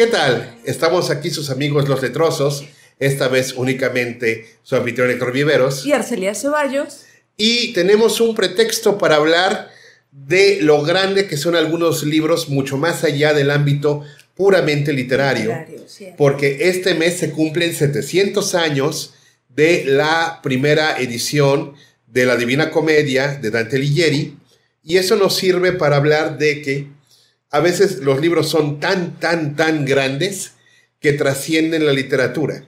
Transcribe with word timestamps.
¿Qué 0.00 0.06
tal? 0.06 0.56
Estamos 0.64 1.10
aquí 1.10 1.28
sus 1.28 1.50
amigos 1.50 1.86
los 1.86 2.00
letrosos, 2.00 2.64
esta 2.98 3.28
vez 3.28 3.52
únicamente 3.52 4.46
su 4.62 4.74
anfitrión 4.74 5.10
Héctor 5.10 5.30
Viveros. 5.30 5.84
Y 5.84 5.92
Arcelia 5.92 6.34
Ceballos. 6.34 7.02
Y 7.36 7.74
tenemos 7.74 8.18
un 8.22 8.34
pretexto 8.34 8.96
para 8.96 9.16
hablar 9.16 9.68
de 10.10 10.62
lo 10.62 10.80
grande 10.84 11.26
que 11.26 11.36
son 11.36 11.54
algunos 11.54 12.02
libros 12.02 12.48
mucho 12.48 12.78
más 12.78 13.04
allá 13.04 13.34
del 13.34 13.50
ámbito 13.50 14.02
puramente 14.34 14.94
literario, 14.94 15.52
porque 16.16 16.70
este 16.70 16.94
mes 16.94 17.18
se 17.18 17.30
cumplen 17.30 17.74
700 17.74 18.54
años 18.54 19.12
de 19.50 19.84
la 19.84 20.40
primera 20.42 20.98
edición 20.98 21.74
de 22.06 22.24
la 22.24 22.36
Divina 22.36 22.70
Comedia 22.70 23.34
de 23.34 23.50
Dante 23.50 23.76
Alighieri, 23.76 24.34
y 24.82 24.96
eso 24.96 25.16
nos 25.16 25.36
sirve 25.36 25.72
para 25.72 25.96
hablar 25.96 26.38
de 26.38 26.62
que 26.62 26.99
a 27.50 27.60
veces 27.60 27.98
los 27.98 28.20
libros 28.20 28.48
son 28.48 28.80
tan, 28.80 29.18
tan, 29.18 29.56
tan 29.56 29.84
grandes 29.84 30.52
que 31.00 31.12
trascienden 31.12 31.86
la 31.86 31.92
literatura. 31.92 32.64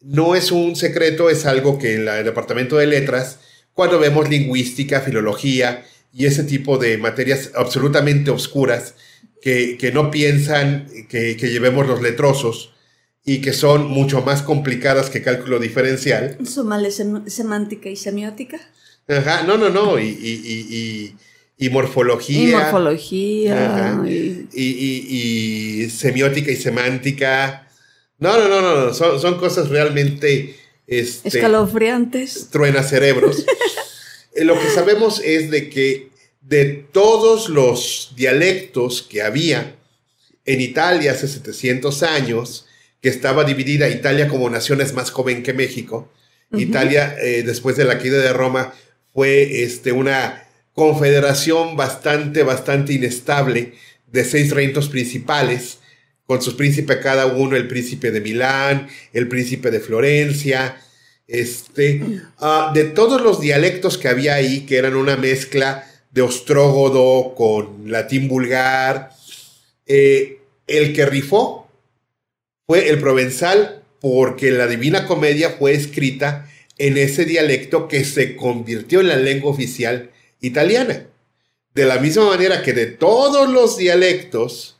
No 0.00 0.34
es 0.34 0.52
un 0.52 0.76
secreto, 0.76 1.30
es 1.30 1.46
algo 1.46 1.78
que 1.78 1.94
en 1.94 2.04
la- 2.04 2.18
el 2.18 2.24
Departamento 2.24 2.76
de 2.76 2.86
Letras, 2.86 3.38
cuando 3.72 3.98
vemos 3.98 4.28
lingüística, 4.28 5.00
filología 5.00 5.84
y 6.12 6.26
ese 6.26 6.44
tipo 6.44 6.78
de 6.78 6.96
materias 6.98 7.50
absolutamente 7.54 8.30
obscuras 8.30 8.94
que, 9.42 9.76
que 9.78 9.92
no 9.92 10.10
piensan 10.10 10.86
que, 11.08 11.36
que 11.36 11.48
llevemos 11.50 11.86
los 11.86 12.00
letrosos 12.00 12.72
y 13.26 13.40
que 13.40 13.52
son 13.52 13.88
mucho 13.88 14.22
más 14.22 14.42
complicadas 14.42 15.10
que 15.10 15.22
cálculo 15.22 15.58
diferencial. 15.58 16.36
Sem- 16.40 17.28
semántica 17.28 17.88
y 17.88 17.96
semiótica. 17.96 18.58
Ajá, 19.08 19.42
no, 19.42 19.58
no, 19.58 19.68
no, 19.70 19.98
y, 19.98 20.04
y, 20.06 20.08
y, 20.44 20.76
y- 20.76 21.16
y 21.56 21.68
morfología. 21.70 22.48
Y 22.48 22.52
morfología. 22.52 24.02
Y- 24.06 24.48
y, 24.52 24.64
y- 24.64 25.82
y 25.84 25.90
semiótica 25.90 26.50
y 26.50 26.56
semántica. 26.56 27.68
No, 28.18 28.36
no, 28.38 28.48
no, 28.48 28.60
no, 28.60 28.86
no, 28.86 28.94
son, 28.94 29.20
son 29.20 29.38
cosas 29.38 29.68
realmente 29.68 30.56
este, 30.86 31.28
escalofriantes. 31.28 32.48
truena 32.50 32.82
cerebros. 32.82 33.44
Lo 34.36 34.58
que 34.58 34.68
sabemos 34.70 35.20
es 35.24 35.50
de 35.50 35.68
que 35.70 36.10
de 36.40 36.64
todos 36.92 37.48
los 37.48 38.12
dialectos 38.16 39.02
que 39.02 39.22
había 39.22 39.76
en 40.44 40.60
Italia 40.60 41.12
hace 41.12 41.26
700 41.28 42.02
años, 42.02 42.66
que 43.00 43.08
estaba 43.08 43.44
dividida 43.44 43.88
Italia 43.88 44.28
como 44.28 44.50
nación 44.50 44.80
es 44.80 44.92
más 44.92 45.10
joven 45.10 45.42
que 45.42 45.52
México. 45.54 46.10
Italia 46.52 47.16
eh, 47.20 47.42
después 47.44 47.76
de 47.76 47.84
la 47.84 47.98
caída 47.98 48.18
de 48.18 48.32
Roma 48.32 48.72
fue 49.12 49.62
este, 49.64 49.92
una 49.92 50.43
confederación 50.74 51.76
bastante, 51.76 52.42
bastante 52.42 52.92
inestable 52.92 53.74
de 54.06 54.24
seis 54.24 54.50
reinos 54.50 54.88
principales, 54.88 55.78
con 56.26 56.42
sus 56.42 56.54
príncipes 56.54 56.98
cada 56.98 57.26
uno, 57.26 57.56
el 57.56 57.68
príncipe 57.68 58.10
de 58.10 58.20
Milán, 58.20 58.88
el 59.12 59.28
príncipe 59.28 59.70
de 59.70 59.80
Florencia, 59.80 60.76
este, 61.26 62.02
ah, 62.38 62.72
de 62.74 62.84
todos 62.84 63.20
los 63.22 63.40
dialectos 63.40 63.98
que 63.98 64.08
había 64.08 64.34
ahí, 64.34 64.60
que 64.66 64.76
eran 64.76 64.96
una 64.96 65.16
mezcla 65.16 65.86
de 66.10 66.22
ostrógodo 66.22 67.34
con 67.34 67.90
latín 67.90 68.28
vulgar, 68.28 69.10
eh, 69.86 70.38
el 70.66 70.94
que 70.94 71.06
rifó 71.06 71.68
fue 72.66 72.88
el 72.88 72.98
provenzal, 73.00 73.82
porque 74.00 74.50
la 74.50 74.66
Divina 74.66 75.06
Comedia 75.06 75.50
fue 75.50 75.72
escrita 75.72 76.48
en 76.78 76.96
ese 76.96 77.24
dialecto 77.24 77.88
que 77.88 78.04
se 78.04 78.36
convirtió 78.36 79.00
en 79.00 79.08
la 79.08 79.16
lengua 79.16 79.50
oficial 79.50 80.10
italiana. 80.46 81.06
De 81.74 81.84
la 81.86 81.98
misma 81.98 82.26
manera 82.28 82.62
que 82.62 82.72
de 82.72 82.86
todos 82.86 83.48
los 83.48 83.76
dialectos 83.76 84.76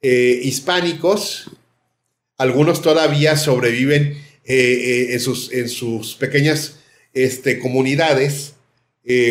eh, 0.00 0.40
hispánicos, 0.42 1.50
algunos 2.38 2.80
todavía 2.82 3.36
sobreviven 3.36 4.12
eh, 4.12 4.20
eh, 4.46 5.06
en, 5.12 5.20
sus, 5.20 5.52
en 5.52 5.68
sus 5.68 6.14
pequeñas 6.14 6.76
este, 7.12 7.58
comunidades, 7.58 8.54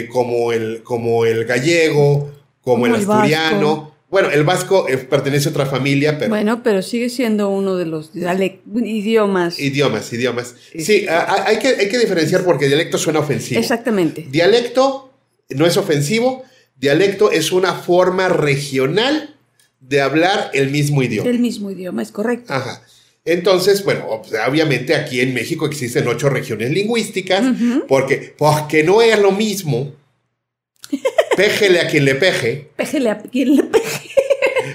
como, 0.10 0.52
el, 0.54 0.82
como 0.84 1.26
el 1.26 1.46
gallego, 1.46 2.32
como, 2.62 2.84
Como 2.84 2.86
el 2.88 2.96
asturiano. 2.96 3.96
Bueno, 4.10 4.32
el 4.32 4.44
vasco 4.44 4.88
pertenece 5.10 5.50
a 5.50 5.52
otra 5.52 5.66
familia, 5.68 6.18
pero 6.18 6.30
Bueno, 6.30 6.64
pero 6.64 6.82
sigue 6.82 7.10
siendo 7.10 7.50
uno 7.50 7.76
de 7.76 7.86
los 7.86 8.10
idiomas. 8.16 9.60
idiomas, 9.60 10.12
idiomas. 10.14 10.56
Sí, 10.80 11.06
a- 11.08 11.44
hay, 11.46 11.60
que, 11.60 11.68
hay 11.68 11.90
que 11.90 12.00
diferenciar 12.00 12.44
porque 12.44 12.68
dialecto 12.68 12.98
suena 12.98 13.20
ofensivo. 13.20 13.60
Exactamente. 13.60 14.26
Dialecto 14.32 15.07
no 15.50 15.66
es 15.66 15.78
ofensivo, 15.78 16.44
dialecto 16.76 17.32
es 17.32 17.52
una 17.52 17.74
forma 17.74 18.30
regional 18.30 19.36
de 19.80 20.02
hablar 20.02 20.52
el 20.54 20.70
mismo 20.72 21.02
idioma. 21.04 21.30
El 21.30 21.40
mismo 21.40 21.72
idioma, 21.72 22.02
es 22.02 22.12
correcto. 22.12 22.54
Ajá. 22.54 22.82
Entonces, 23.26 23.84
bueno, 23.84 24.08
ob- 24.10 24.48
obviamente 24.50 24.96
aquí 24.96 25.20
en 25.20 25.34
México 25.34 25.66
existen 25.66 26.08
ocho 26.08 26.30
regiones 26.30 26.72
lingüísticas, 26.72 27.44
porque, 27.88 28.34
porque 28.38 28.84
no 28.84 29.02
es 29.02 29.20
lo 29.20 29.32
mismo. 29.32 29.94
Péjele 31.36 31.82
a 31.82 31.88
quien 31.88 32.06
le 32.06 32.16
peje, 32.16 32.70
Péjele 32.78 33.10
a 33.10 33.18
quien 33.22 33.56
le 33.58 33.64
peje. 33.64 34.10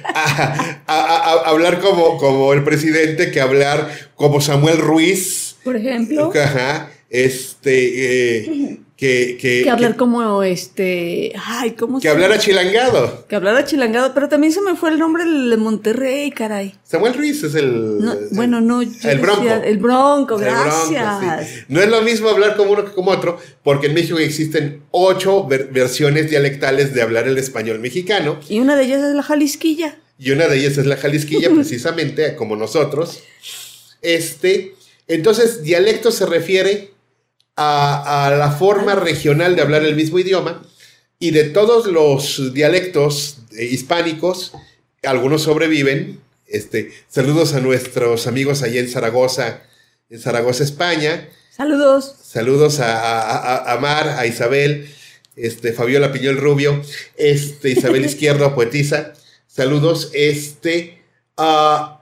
a, 0.14 0.82
a- 0.86 1.00
a- 1.00 1.32
a 1.32 1.48
hablar 1.48 1.80
como, 1.80 2.18
como 2.18 2.52
el 2.52 2.62
presidente 2.62 3.30
que 3.30 3.40
hablar 3.40 3.90
como 4.14 4.40
Samuel 4.40 4.78
Ruiz. 4.78 5.56
Por 5.64 5.76
ejemplo. 5.76 6.30
Ajá. 6.34 6.90
Este. 7.08 8.38
eh, 8.38 8.78
que, 9.02 9.36
que, 9.36 9.62
Que 9.64 9.70
hablar 9.70 9.96
como 9.96 10.44
este. 10.44 11.32
Ay, 11.44 11.72
¿cómo 11.72 11.98
que 11.98 12.02
se 12.02 12.08
hablara 12.08 12.38
chilangado. 12.38 13.26
Que 13.26 13.34
hablara 13.34 13.64
chilangado, 13.64 14.14
pero 14.14 14.28
también 14.28 14.52
se 14.52 14.60
me 14.60 14.76
fue 14.76 14.90
el 14.90 15.00
nombre 15.00 15.24
de 15.24 15.56
Monterrey, 15.56 16.30
caray. 16.30 16.76
Samuel 16.84 17.14
Ruiz 17.14 17.42
es 17.42 17.56
el. 17.56 17.98
No, 17.98 18.12
el- 18.12 18.28
bueno, 18.30 18.60
no. 18.60 18.80
yo 18.80 18.90
el 19.10 19.18
bronco. 19.18 19.40
decía- 19.42 19.62
El 19.64 19.78
bronco, 19.78 20.36
el 20.38 20.44
bronco, 20.44 20.88
gracias. 20.90 21.48
sí. 21.48 21.64
No 21.66 21.80
es 21.82 21.88
lo 21.88 22.00
mismo 22.02 22.28
hablar 22.28 22.54
como 22.56 22.70
uno 22.70 22.84
que 22.84 22.92
como 22.92 23.10
otro, 23.10 23.40
porque 23.64 23.88
en 23.88 23.94
México 23.94 24.20
existen 24.20 24.84
ocho 24.92 25.48
ver- 25.48 25.70
versiones 25.72 26.30
dialectales 26.30 26.94
de 26.94 27.02
hablar 27.02 27.26
el 27.26 27.38
español 27.38 27.80
mexicano, 27.80 28.38
Y 28.48 28.60
una 28.60 28.76
de 28.76 28.84
ellas 28.84 29.02
es 29.02 29.16
la 29.16 29.24
Jalisquilla. 29.24 29.96
y 30.16 30.30
una 30.30 30.46
de 30.46 30.58
ellas 30.58 30.78
es 30.78 30.86
la 30.86 30.96
jalisquilla, 30.96 31.50
precisamente 31.54 32.36
como 32.36 32.54
nosotros. 32.54 33.18
Este, 34.00 34.74
entonces, 35.08 35.64
dialecto 35.64 36.12
se 36.12 36.24
refiere 36.26 36.91
a, 37.56 38.26
a 38.26 38.30
la 38.36 38.50
forma 38.52 38.94
regional 38.94 39.56
de 39.56 39.62
hablar 39.62 39.84
el 39.84 39.96
mismo 39.96 40.18
idioma, 40.18 40.62
y 41.18 41.30
de 41.30 41.44
todos 41.44 41.86
los 41.86 42.52
dialectos 42.52 43.38
eh, 43.56 43.64
hispánicos, 43.66 44.52
algunos 45.02 45.42
sobreviven. 45.42 46.20
Este, 46.46 46.92
saludos 47.08 47.54
a 47.54 47.60
nuestros 47.60 48.26
amigos 48.26 48.62
allá 48.62 48.80
en 48.80 48.88
Zaragoza, 48.88 49.62
en 50.10 50.20
Zaragoza, 50.20 50.64
España. 50.64 51.28
Saludos. 51.56 52.14
Saludos 52.22 52.80
a, 52.80 52.98
a, 52.98 53.72
a- 53.72 53.78
Mar, 53.78 54.08
a 54.18 54.26
Isabel, 54.26 54.88
este, 55.36 55.72
Fabiola 55.72 56.12
Piñol 56.12 56.36
Rubio, 56.38 56.82
este, 57.16 57.70
Isabel 57.70 58.04
Izquierdo, 58.06 58.54
poetisa. 58.54 59.12
Saludos, 59.46 60.10
este, 60.14 61.02
a 61.36 62.00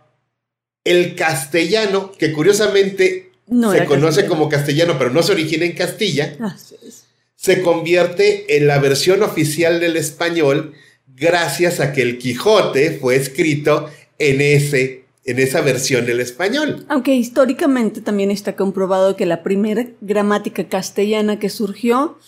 el 0.84 1.14
castellano, 1.14 2.10
que 2.12 2.32
curiosamente 2.32 3.29
No 3.50 3.72
se 3.72 3.84
conoce 3.84 4.06
castellano. 4.22 4.28
como 4.28 4.48
castellano, 4.48 4.94
pero 4.98 5.10
no 5.10 5.22
se 5.22 5.32
origina 5.32 5.64
en 5.64 5.72
Castilla, 5.72 6.36
Así 6.40 6.76
es. 6.86 7.04
se 7.36 7.62
convierte 7.62 8.56
en 8.56 8.66
la 8.66 8.78
versión 8.78 9.22
oficial 9.22 9.80
del 9.80 9.96
español 9.96 10.72
gracias 11.06 11.80
a 11.80 11.92
que 11.92 12.02
el 12.02 12.16
Quijote 12.18 12.98
fue 13.00 13.16
escrito 13.16 13.90
en, 14.18 14.40
ese, 14.40 15.04
en 15.24 15.38
esa 15.38 15.60
versión 15.60 16.06
del 16.06 16.20
español. 16.20 16.86
Aunque 16.88 17.14
históricamente 17.14 18.00
también 18.00 18.30
está 18.30 18.56
comprobado 18.56 19.16
que 19.16 19.26
la 19.26 19.42
primera 19.42 19.86
gramática 20.00 20.64
castellana 20.68 21.38
que 21.38 21.50
surgió 21.50 22.18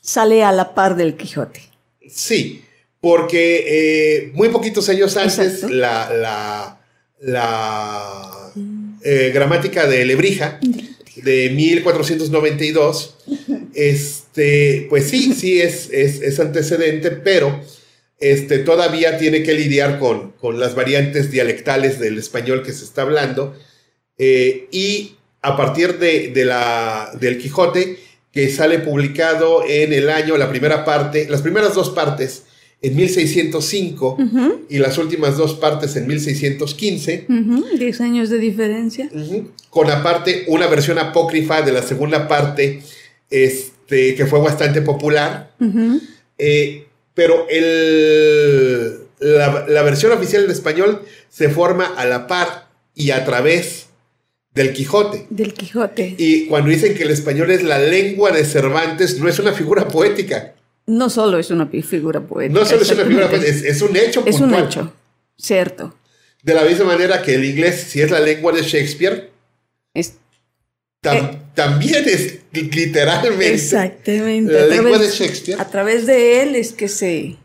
sale 0.00 0.42
a 0.42 0.50
la 0.52 0.74
par 0.74 0.96
del 0.96 1.16
Quijote. 1.16 1.60
Sí, 2.08 2.64
porque 3.00 3.64
eh, 3.68 4.32
muy 4.34 4.48
poquitos 4.48 4.88
años 4.88 5.16
antes 5.16 5.62
la, 5.64 6.10
la, 6.12 6.80
la 7.20 8.52
eh, 9.04 9.30
gramática 9.34 9.86
de 9.86 10.04
Lebrija 10.04 10.60
de 11.16 11.50
1492, 11.50 13.16
este, 13.74 14.86
pues 14.88 15.08
sí, 15.10 15.34
sí 15.34 15.60
es, 15.60 15.90
es, 15.90 16.40
antecedente, 16.40 17.10
pero 17.10 17.60
este, 18.18 18.58
todavía 18.58 19.18
tiene 19.18 19.42
que 19.42 19.52
lidiar 19.52 19.98
con, 19.98 20.32
con 20.32 20.58
las 20.58 20.74
variantes 20.74 21.30
dialectales 21.30 21.98
del 21.98 22.18
español 22.18 22.62
que 22.62 22.72
se 22.72 22.84
está 22.84 23.02
hablando. 23.02 23.56
eh, 24.18 24.68
y 24.70 25.16
a 25.42 25.56
partir 25.56 25.98
de, 25.98 26.28
de 26.28 26.44
la, 26.44 27.10
del 27.20 27.36
Quijote, 27.38 27.98
que 28.32 28.48
sale 28.48 28.78
publicado 28.78 29.64
en 29.68 29.92
el 29.92 30.08
año, 30.08 30.36
la 30.36 30.48
primera 30.48 30.84
parte, 30.84 31.26
las 31.28 31.42
primeras 31.42 31.74
dos 31.74 31.90
partes 31.90 32.44
en 32.82 32.96
1605 32.96 34.16
Ujú, 34.18 34.60
y 34.68 34.78
las 34.78 34.98
últimas 34.98 35.36
dos 35.36 35.54
partes 35.54 35.94
en 35.96 36.06
1615. 36.08 37.26
ujú, 37.28 37.64
Diez 37.78 38.00
años 38.00 38.28
de 38.28 38.38
diferencia. 38.38 39.08
Con 39.70 39.90
aparte 39.90 40.44
una 40.48 40.66
versión 40.66 40.98
apócrifa 40.98 41.62
de 41.62 41.72
la 41.72 41.82
segunda 41.82 42.26
parte, 42.26 42.82
este, 43.30 44.14
que 44.14 44.26
fue 44.26 44.40
bastante 44.40 44.82
popular. 44.82 45.52
Eh, 46.38 46.86
pero 47.14 47.46
el, 47.48 48.98
la, 49.20 49.66
la 49.68 49.82
versión 49.82 50.12
oficial 50.12 50.44
en 50.44 50.50
español 50.50 51.02
se 51.28 51.48
forma 51.48 51.86
a 51.96 52.04
la 52.04 52.26
par 52.26 52.68
y 52.94 53.10
a 53.10 53.24
través 53.24 53.86
del 54.54 54.72
Quijote. 54.72 55.26
Del 55.30 55.54
Quijote. 55.54 56.14
Y 56.18 56.46
cuando 56.46 56.70
dicen 56.70 56.94
que 56.94 57.04
el 57.04 57.10
español 57.10 57.50
es 57.50 57.62
la 57.62 57.78
lengua 57.78 58.32
de 58.32 58.44
Cervantes, 58.44 59.18
no 59.18 59.28
es 59.28 59.38
una 59.38 59.52
figura 59.52 59.88
poética. 59.88 60.54
No 60.86 61.08
solo 61.10 61.38
es 61.38 61.50
una 61.50 61.66
figura 61.66 62.20
poética. 62.20 62.58
No 62.60 62.66
solo 62.66 62.82
es 62.82 62.90
una 62.90 63.04
figura 63.04 63.28
poética, 63.28 63.50
es, 63.50 63.62
es 63.62 63.82
un 63.82 63.96
hecho 63.96 64.22
Es 64.26 64.36
puntual. 64.36 64.62
un 64.62 64.68
hecho, 64.68 64.92
cierto. 65.36 65.94
De 66.42 66.54
la 66.54 66.64
misma 66.64 66.86
manera 66.86 67.22
que 67.22 67.34
el 67.36 67.44
inglés, 67.44 67.84
si 67.88 68.00
es 68.00 68.10
la 68.10 68.18
lengua 68.20 68.52
de 68.52 68.62
Shakespeare, 68.62 69.30
Es, 69.94 70.14
tam- 71.02 71.30
Eh. 71.34 71.38
también 71.54 72.04
es 72.08 72.38
literalmente 72.52 73.52
exactamente. 73.54 74.52
la 74.52 74.66
lengua 74.66 74.98
de 74.98 75.08
Shakespeare. 75.08 75.60
a 75.60 75.68
través 75.68 76.06
de 76.06 76.42
él 76.42 76.56
es 76.56 76.72
que 76.72 76.88
se... 76.88 77.36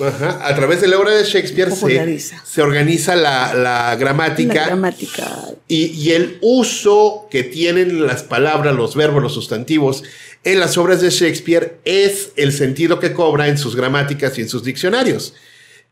Ajá, 0.00 0.46
A 0.46 0.54
través 0.54 0.80
de 0.80 0.86
la 0.86 0.96
obra 0.96 1.10
de 1.10 1.24
Shakespeare 1.24 1.72
se, 1.72 2.62
organiza 2.62 3.16
la, 3.16 3.52
la 3.52 3.96
gramática 3.96 4.54
La 4.54 4.66
gramática. 4.66 5.26
y, 5.66 5.86
y 5.86 6.12
el 6.12 6.38
uso 6.40 7.26
que 7.32 7.42
tienen 7.42 8.06
las 8.06 8.22
palabras, 8.22 8.76
los 8.76 8.94
verbos, 8.94 9.20
los 9.20 9.34
sustantivos 9.34 10.04
en 10.44 10.60
las 10.60 10.78
obras 10.78 11.00
de 11.00 11.10
Shakespeare 11.10 11.78
es 11.84 12.32
el 12.36 12.52
sentido 12.52 12.98
que 12.98 13.12
cobra 13.12 13.48
en 13.48 13.58
sus 13.58 13.76
gramáticas 13.76 14.38
y 14.38 14.42
en 14.42 14.48
sus 14.48 14.64
diccionarios. 14.64 15.34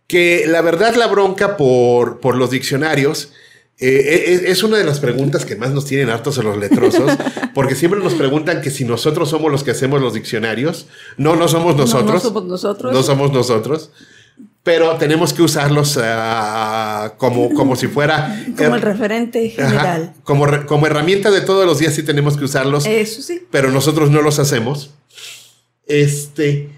Que 0.07 0.45
la 0.47 0.61
verdad 0.61 0.95
la 0.95 1.09
bronca 1.09 1.57
por, 1.57 2.21
por 2.21 2.37
los 2.37 2.51
diccionarios 2.51 3.33
eh, 3.79 4.25
es, 4.29 4.43
es 4.43 4.63
una 4.63 4.79
de 4.79 4.85
las 4.85 5.01
preguntas 5.01 5.45
que 5.45 5.55
más 5.55 5.71
nos 5.71 5.85
tienen 5.85 6.09
hartos 6.09 6.39
a 6.39 6.43
los 6.43 6.57
letrosos, 6.57 7.13
porque 7.55 7.75
siempre 7.75 8.01
nos 8.01 8.15
preguntan 8.15 8.63
que 8.63 8.71
si 8.71 8.87
nosotros 8.87 9.29
somos 9.29 9.53
los 9.53 9.65
que 9.65 9.73
hacemos 9.73 10.01
los 10.01 10.15
diccionarios. 10.15 10.87
No, 11.19 11.37
no 11.37 11.47
somos 11.47 11.77
nosotros. 11.77 12.07
No, 12.07 12.15
no 12.15 12.21
somos 12.21 12.45
nosotros. 12.45 12.93
No 12.93 13.03
somos 13.03 13.33
nosotros. 13.33 13.91
Pero 14.67 14.97
tenemos 14.97 15.33
que 15.33 15.43
usarlos 15.43 15.97
ah, 16.03 17.15
como, 17.19 17.55
como 17.55 17.77
si 17.77 17.87
fuera... 17.87 18.45
Como 18.59 18.75
el 18.75 18.83
referente 18.83 19.55
Ajá, 19.57 19.69
general. 19.71 20.15
como, 20.25 20.45
re- 20.45 20.67
como 20.67 20.89
herramienta 20.89 21.31
de 21.31 21.41
todos 21.41 21.65
los 21.65 21.79
días 21.79 21.95
sí 21.95 22.03
tenemos 22.03 22.37
que 22.37 22.47
usarlos, 22.47 22.85
Eso 22.85 23.23
sí. 23.23 23.43
pero 23.53 23.71
nosotros 23.71 24.11
no 24.11 24.23
los 24.23 24.41
hacemos. 24.41 24.91
Este 25.87 26.69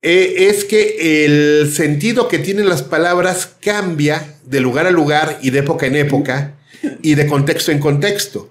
eh, 0.00 0.48
es 0.48 0.64
que 0.64 1.24
el 1.26 1.70
sentido 1.70 2.26
que 2.26 2.38
tienen 2.38 2.70
las 2.70 2.82
palabras 2.82 3.50
cambia 3.60 4.36
de 4.46 4.60
lugar 4.60 4.86
a 4.86 4.90
lugar 4.90 5.38
y 5.42 5.50
de 5.50 5.58
época 5.58 5.84
en 5.86 5.96
época 5.96 6.54
y 7.02 7.16
de 7.16 7.26
contexto 7.26 7.70
en 7.70 7.80
contexto. 7.80 8.50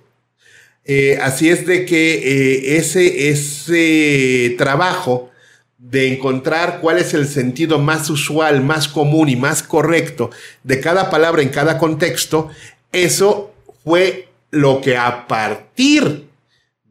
Eh, 0.86 1.18
así 1.24 1.50
es 1.50 1.66
de 1.66 1.86
que 1.86 2.14
eh, 2.14 2.78
ese, 2.78 3.30
ese 3.30 4.54
trabajo 4.60 5.32
de 5.78 6.14
encontrar 6.14 6.80
cuál 6.82 6.98
es 6.98 7.14
el 7.14 7.28
sentido 7.28 7.78
más 7.78 8.10
usual, 8.10 8.62
más 8.64 8.88
común 8.88 9.30
y 9.30 9.36
más 9.36 9.62
correcto 9.62 10.32
de 10.64 10.80
cada 10.80 11.10
palabra 11.10 11.42
en 11.42 11.50
cada 11.50 11.78
contexto, 11.78 12.50
eso 12.92 13.54
fue 13.84 14.30
lo 14.50 14.82
que 14.82 14.98
a 14.98 15.28
partir 15.28 16.28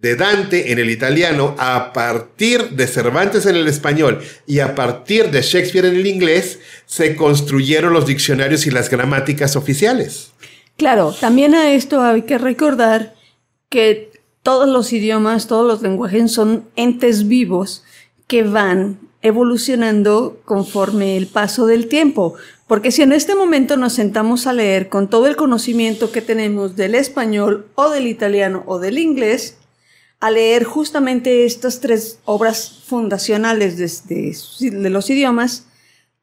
de 0.00 0.14
Dante 0.14 0.70
en 0.70 0.78
el 0.78 0.90
italiano, 0.90 1.56
a 1.58 1.92
partir 1.92 2.70
de 2.70 2.86
Cervantes 2.86 3.46
en 3.46 3.56
el 3.56 3.66
español 3.66 4.22
y 4.46 4.60
a 4.60 4.74
partir 4.74 5.30
de 5.30 5.42
Shakespeare 5.42 5.86
en 5.86 5.96
el 5.96 6.06
inglés, 6.06 6.60
se 6.84 7.16
construyeron 7.16 7.92
los 7.92 8.06
diccionarios 8.06 8.66
y 8.66 8.70
las 8.70 8.88
gramáticas 8.88 9.56
oficiales. 9.56 10.30
Claro, 10.76 11.12
también 11.18 11.54
a 11.54 11.72
esto 11.72 12.02
hay 12.02 12.22
que 12.22 12.38
recordar 12.38 13.14
que 13.68 14.12
todos 14.42 14.68
los 14.68 14.92
idiomas, 14.92 15.48
todos 15.48 15.66
los 15.66 15.82
lenguajes 15.82 16.30
son 16.30 16.68
entes 16.76 17.26
vivos 17.26 17.82
que 18.26 18.42
van 18.42 18.98
evolucionando 19.22 20.40
conforme 20.44 21.16
el 21.16 21.26
paso 21.26 21.66
del 21.66 21.88
tiempo. 21.88 22.34
Porque 22.66 22.90
si 22.90 23.02
en 23.02 23.12
este 23.12 23.34
momento 23.34 23.76
nos 23.76 23.92
sentamos 23.92 24.46
a 24.46 24.52
leer 24.52 24.88
con 24.88 25.08
todo 25.08 25.26
el 25.26 25.36
conocimiento 25.36 26.10
que 26.12 26.20
tenemos 26.20 26.76
del 26.76 26.94
español 26.94 27.66
o 27.74 27.90
del 27.90 28.06
italiano 28.06 28.64
o 28.66 28.78
del 28.78 28.98
inglés, 28.98 29.56
a 30.20 30.30
leer 30.30 30.64
justamente 30.64 31.44
estas 31.44 31.80
tres 31.80 32.18
obras 32.24 32.82
fundacionales 32.86 33.76
de, 34.08 34.90
los 34.90 35.10
idiomas, 35.10 35.66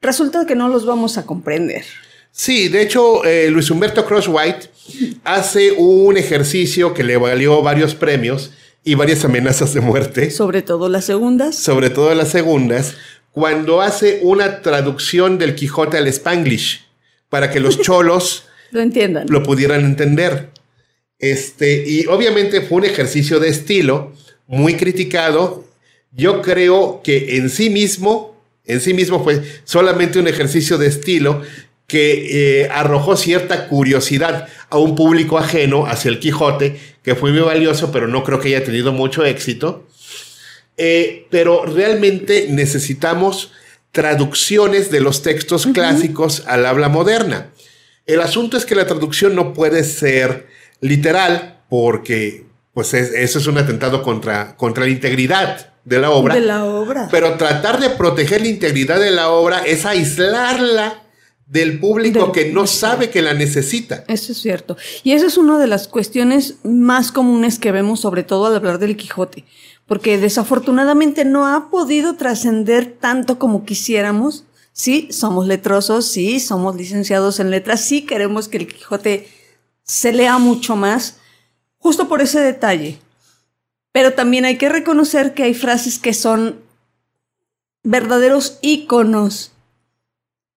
resulta 0.02 0.46
que 0.46 0.56
no 0.56 0.68
los 0.68 0.86
vamos 0.86 1.18
a 1.18 1.26
comprender. 1.26 1.86
Sí, 2.32 2.68
de 2.68 2.82
hecho, 2.82 3.24
eh, 3.24 3.50
Luis 3.52 3.70
Humberto 3.70 4.06
Crosswhite 4.06 4.70
hace 5.24 5.74
un 5.74 6.18
ejercicio 6.18 6.94
que 6.94 7.04
le 7.04 7.18
valió 7.18 7.62
varios 7.62 7.94
premios 7.94 8.52
y 8.84 8.96
varias 8.96 9.24
amenazas 9.26 9.74
de 9.74 9.82
muerte, 9.82 10.30
Sobre 10.32 10.62
todo 10.62 10.90
las 10.90 11.06
segundas. 11.06 11.56
sobre 11.56 11.90
todo 11.90 12.14
las 12.16 12.30
segundas, 12.30 12.96
cuando 13.32 13.82
hace 13.82 14.20
una 14.24 14.62
traducción 14.62 15.38
del 15.38 15.56
Quijote 15.56 15.98
al 15.98 16.08
Spanglish 16.08 16.86
para 17.30 17.50
que 17.50 17.60
los 17.60 17.80
cholos 17.82 18.46
Lo 18.72 18.82
entiendan. 18.82 19.26
lo 19.30 19.42
pudieran 19.44 19.86
entender. 19.86 20.50
Este, 21.20 21.84
y 21.88 22.06
obviamente 22.08 22.62
fue 22.62 22.80
un 22.80 22.86
ejercicio 22.86 23.40
de 23.40 23.48
estilo 23.50 24.14
muy 24.48 24.76
criticado. 24.76 25.64
Yo 26.12 26.42
creo 26.42 27.02
que 27.04 27.38
en 27.38 27.50
sí 27.50 27.70
mismo, 27.70 28.36
en 28.66 28.82
sí 28.82 28.94
mismo 28.94 29.24
fue 29.24 29.42
solamente 29.64 30.20
un 30.20 30.28
ejercicio 30.28 30.78
de 30.78 30.88
estilo 30.88 31.42
que 31.88 32.62
eh, 32.64 32.70
arrojó 32.72 33.16
cierta 33.16 33.68
curiosidad 33.68 34.48
a 34.74 34.78
un 34.78 34.96
público 34.96 35.38
ajeno 35.38 35.86
hacia 35.86 36.10
el 36.10 36.20
Quijote, 36.20 36.80
que 37.04 37.16
fue 37.16 37.32
muy 37.32 37.42
valioso, 37.42 37.92
pero 37.92 38.08
no 38.08 38.24
creo 38.24 38.40
que 38.40 38.50
haya 38.50 38.64
tenido 38.66 38.92
mucho 38.92 39.24
éxito. 39.24 39.88
Eh, 40.78 41.28
pero 41.30 41.66
realmente 41.66 42.48
necesitamos 42.50 43.52
traducciones 43.92 44.90
de 44.90 45.00
los 45.00 45.22
textos 45.22 45.68
clásicos 45.68 46.44
al 46.48 46.66
habla 46.66 46.90
moderna. 46.90 47.52
El 48.08 48.22
asunto 48.22 48.58
es 48.58 48.66
que 48.66 48.74
la 48.76 48.88
traducción 48.88 49.36
no 49.36 49.54
puede 49.54 49.84
ser 49.84 50.48
literal 50.82 51.60
porque 51.70 52.46
pues 52.74 52.96
es- 52.96 53.14
eso 53.14 53.38
es 53.38 53.46
un 53.46 53.60
atentado 53.60 54.02
contra, 54.02 54.56
contra 54.58 54.84
la 54.86 54.90
integridad 54.90 55.74
de 55.86 56.00
la 56.00 56.10
obra. 56.10 56.34
De 56.34 56.42
la 56.42 56.66
obra. 56.66 57.08
Pero 57.12 57.36
tratar 57.38 57.80
de 57.80 57.92
proteger 57.92 58.42
la 58.42 58.48
integridad 58.48 59.00
de 59.00 59.12
la 59.12 59.30
obra 59.30 59.60
es 59.64 59.86
aislarla 59.86 61.03
del 61.46 61.80
público 61.80 62.20
Del- 62.20 62.32
que 62.32 62.52
no 62.52 62.66
sabe 62.68 63.10
que 63.10 63.22
la 63.22 63.34
necesita. 63.34 64.04
Eso 64.08 64.32
es 64.32 64.38
cierto. 64.42 64.78
Y 65.04 65.12
esa 65.12 65.28
es 65.28 65.38
una 65.38 65.60
de 65.60 65.68
las 65.68 65.88
cuestiones 65.88 66.56
más 66.64 67.12
comunes 67.12 67.60
que 67.60 67.72
vemos, 67.72 68.00
sobre 68.00 68.24
todo 68.24 68.46
al 68.48 68.56
hablar 68.56 68.80
del 68.80 68.96
Quijote, 68.98 69.46
porque 69.86 70.18
desafortunadamente 70.18 71.26
no 71.26 71.46
ha 71.48 71.70
podido 71.70 72.16
trascender 72.16 72.98
tanto 73.00 73.38
como 73.40 73.66
quisiéramos. 73.66 74.46
Sí, 74.72 75.10
somos 75.12 75.46
letrosos, 75.46 76.06
sí, 76.08 76.40
somos 76.40 76.76
licenciados 76.76 77.40
en 77.40 77.52
letras, 77.52 77.82
sí 77.82 78.04
queremos 78.04 78.48
que 78.48 78.58
el 78.58 78.68
Quijote 78.68 79.28
se 79.84 80.14
lea 80.14 80.38
mucho 80.40 80.76
más, 80.76 81.18
justo 81.78 82.08
por 82.08 82.22
ese 82.22 82.40
detalle. 82.40 82.98
Pero 83.92 84.14
también 84.14 84.46
hay 84.46 84.58
que 84.58 84.70
reconocer 84.70 85.36
que 85.36 85.44
hay 85.44 85.54
frases 85.54 86.00
que 86.00 86.14
son 86.16 86.60
verdaderos 87.84 88.58
íconos 88.62 89.52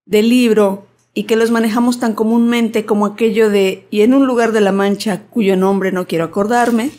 del 0.07 0.29
libro 0.29 0.87
y 1.13 1.25
que 1.25 1.37
los 1.37 1.51
manejamos 1.51 1.99
tan 2.01 2.15
comúnmente 2.15 2.85
como 2.85 3.07
aquello 3.07 3.51
de 3.51 3.85
y 3.91 4.03
en 4.03 4.15
un 4.15 4.27
lugar 4.27 4.53
de 4.53 4.61
la 4.61 4.73
Mancha 4.73 5.23
cuyo 5.31 5.57
nombre 5.57 5.93
no 5.93 6.07
quiero 6.07 6.25
acordarme. 6.25 6.91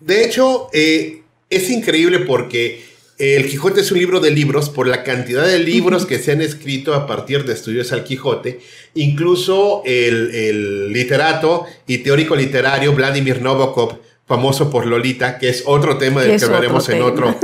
De 0.00 0.24
hecho, 0.24 0.68
eh, 0.72 1.22
es 1.48 1.70
increíble 1.70 2.20
porque 2.20 2.84
El 3.18 3.48
Quijote 3.48 3.82
es 3.82 3.92
un 3.92 3.98
libro 3.98 4.20
de 4.20 4.32
libros 4.32 4.68
por 4.68 4.86
la 4.88 5.04
cantidad 5.04 5.46
de 5.46 5.60
libros 5.60 6.06
que 6.06 6.18
se 6.18 6.32
han 6.32 6.40
escrito 6.40 6.94
a 6.94 7.06
partir 7.06 7.44
de 7.44 7.52
estudios 7.52 7.92
al 7.92 8.02
Quijote. 8.04 8.60
Incluso 8.94 9.82
el, 9.84 10.34
el 10.34 10.92
literato 10.92 11.66
y 11.86 11.98
teórico 11.98 12.34
literario 12.34 12.94
Vladimir 12.94 13.40
Nabokov, 13.40 13.98
famoso 14.26 14.70
por 14.70 14.86
Lolita, 14.86 15.38
que 15.38 15.50
es 15.50 15.62
otro 15.66 15.98
tema 15.98 16.22
del 16.22 16.38
Que 16.38 16.44
hablaremos 16.44 16.88
en 16.88 17.02
otro, 17.02 17.34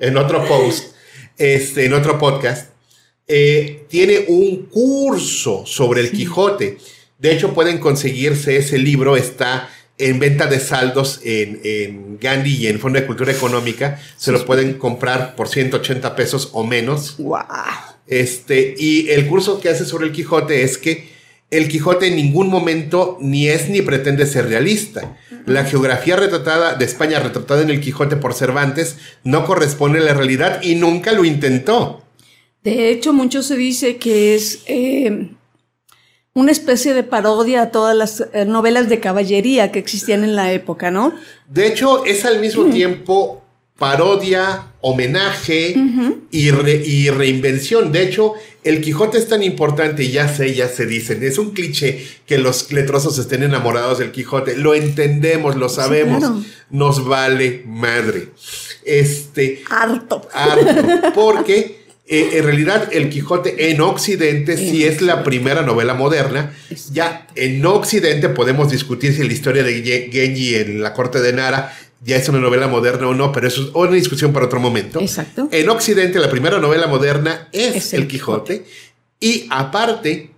en 0.00 0.16
otro 0.16 0.46
post, 0.46 0.94
este, 1.36 1.86
en 1.86 1.94
otro 1.94 2.18
podcast, 2.18 2.73
eh, 3.26 3.86
tiene 3.88 4.26
un 4.28 4.66
curso 4.66 5.64
sobre 5.66 6.00
el 6.00 6.10
Quijote. 6.10 6.78
De 7.18 7.32
hecho, 7.32 7.54
pueden 7.54 7.78
conseguirse 7.78 8.56
ese 8.56 8.78
libro, 8.78 9.16
está 9.16 9.68
en 9.96 10.18
venta 10.18 10.46
de 10.46 10.60
saldos 10.60 11.20
en, 11.24 11.60
en 11.62 12.18
Gandhi 12.18 12.56
y 12.56 12.66
en 12.66 12.80
Fondo 12.80 13.00
de 13.00 13.06
Cultura 13.06 13.32
Económica. 13.32 14.00
Se 14.16 14.32
lo 14.32 14.44
pueden 14.44 14.74
comprar 14.74 15.36
por 15.36 15.48
180 15.48 16.16
pesos 16.16 16.50
o 16.52 16.64
menos. 16.64 17.16
¡Wow! 17.18 17.44
Este, 18.06 18.74
y 18.76 19.10
el 19.10 19.26
curso 19.26 19.60
que 19.60 19.68
hace 19.70 19.84
sobre 19.84 20.06
el 20.06 20.12
Quijote 20.12 20.62
es 20.62 20.78
que 20.78 21.14
el 21.50 21.68
Quijote 21.68 22.08
en 22.08 22.16
ningún 22.16 22.48
momento 22.48 23.16
ni 23.20 23.48
es 23.48 23.68
ni 23.68 23.80
pretende 23.82 24.26
ser 24.26 24.48
realista. 24.48 25.16
La 25.46 25.64
geografía 25.64 26.16
retratada 26.16 26.74
de 26.74 26.84
España 26.84 27.20
retratada 27.20 27.62
en 27.62 27.70
el 27.70 27.80
Quijote 27.80 28.16
por 28.16 28.34
Cervantes 28.34 28.96
no 29.22 29.46
corresponde 29.46 30.00
a 30.00 30.02
la 30.02 30.14
realidad 30.14 30.60
y 30.62 30.74
nunca 30.74 31.12
lo 31.12 31.24
intentó. 31.24 32.03
De 32.64 32.90
hecho, 32.90 33.12
mucho 33.12 33.42
se 33.42 33.56
dice 33.56 33.98
que 33.98 34.34
es 34.34 34.62
eh, 34.66 35.28
una 36.32 36.50
especie 36.50 36.94
de 36.94 37.02
parodia 37.02 37.62
a 37.62 37.70
todas 37.70 37.94
las 37.94 38.24
eh, 38.32 38.46
novelas 38.46 38.88
de 38.88 39.00
caballería 39.00 39.70
que 39.70 39.78
existían 39.78 40.24
en 40.24 40.34
la 40.34 40.50
época, 40.50 40.90
¿no? 40.90 41.14
De 41.46 41.66
hecho, 41.66 42.06
es 42.06 42.24
al 42.24 42.40
mismo 42.40 42.64
tiempo 42.70 43.42
parodia, 43.78 44.72
homenaje 44.80 45.74
y, 46.30 46.48
y, 46.48 47.10
reinvención. 47.10 47.92
De 47.92 48.02
hecho, 48.02 48.32
el 48.62 48.80
Quijote 48.80 49.18
es 49.18 49.28
tan 49.28 49.42
importante, 49.42 50.08
ya 50.10 50.28
sé, 50.28 50.54
ya 50.54 50.68
se 50.68 50.86
dicen, 50.86 51.22
es 51.22 51.36
un 51.36 51.50
cliché 51.50 52.06
que 52.24 52.38
los 52.38 52.72
letrosos 52.72 53.18
estén 53.18 53.42
enamorados 53.42 53.98
del 53.98 54.10
Quijote. 54.10 54.56
Lo 54.56 54.74
entendemos, 54.74 55.56
lo 55.56 55.68
sabemos, 55.68 56.24
nos 56.70 57.04
vale 57.04 57.62
madre. 57.66 58.30
Este. 58.84 59.62
Harto. 59.68 60.28
Harto. 60.32 61.12
Porque 61.14 61.83
eh, 62.06 62.30
en 62.34 62.44
realidad 62.44 62.90
el 62.92 63.08
Quijote 63.08 63.70
en 63.70 63.80
Occidente 63.80 64.58
sí 64.58 64.84
es 64.84 65.00
la 65.00 65.24
primera 65.24 65.62
novela 65.62 65.94
moderna. 65.94 66.54
Ya 66.92 67.26
en 67.34 67.64
Occidente 67.64 68.28
podemos 68.28 68.70
discutir 68.70 69.14
si 69.14 69.24
la 69.24 69.32
historia 69.32 69.62
de 69.62 70.10
Genji 70.12 70.54
en 70.54 70.82
la 70.82 70.92
corte 70.92 71.20
de 71.20 71.32
Nara 71.32 71.72
ya 72.04 72.16
es 72.16 72.28
una 72.28 72.38
novela 72.38 72.68
moderna 72.68 73.08
o 73.08 73.14
no, 73.14 73.32
pero 73.32 73.48
eso 73.48 73.62
es 73.62 73.68
una 73.72 73.92
discusión 73.92 74.32
para 74.32 74.46
otro 74.46 74.60
momento. 74.60 75.00
Exacto. 75.00 75.48
En 75.50 75.68
Occidente, 75.70 76.18
la 76.18 76.28
primera 76.28 76.58
novela 76.58 76.86
moderna 76.86 77.48
es, 77.52 77.94
El, 77.94 78.06
Quijote, 78.06 78.64
y 79.18 79.46
aparte 79.48 80.30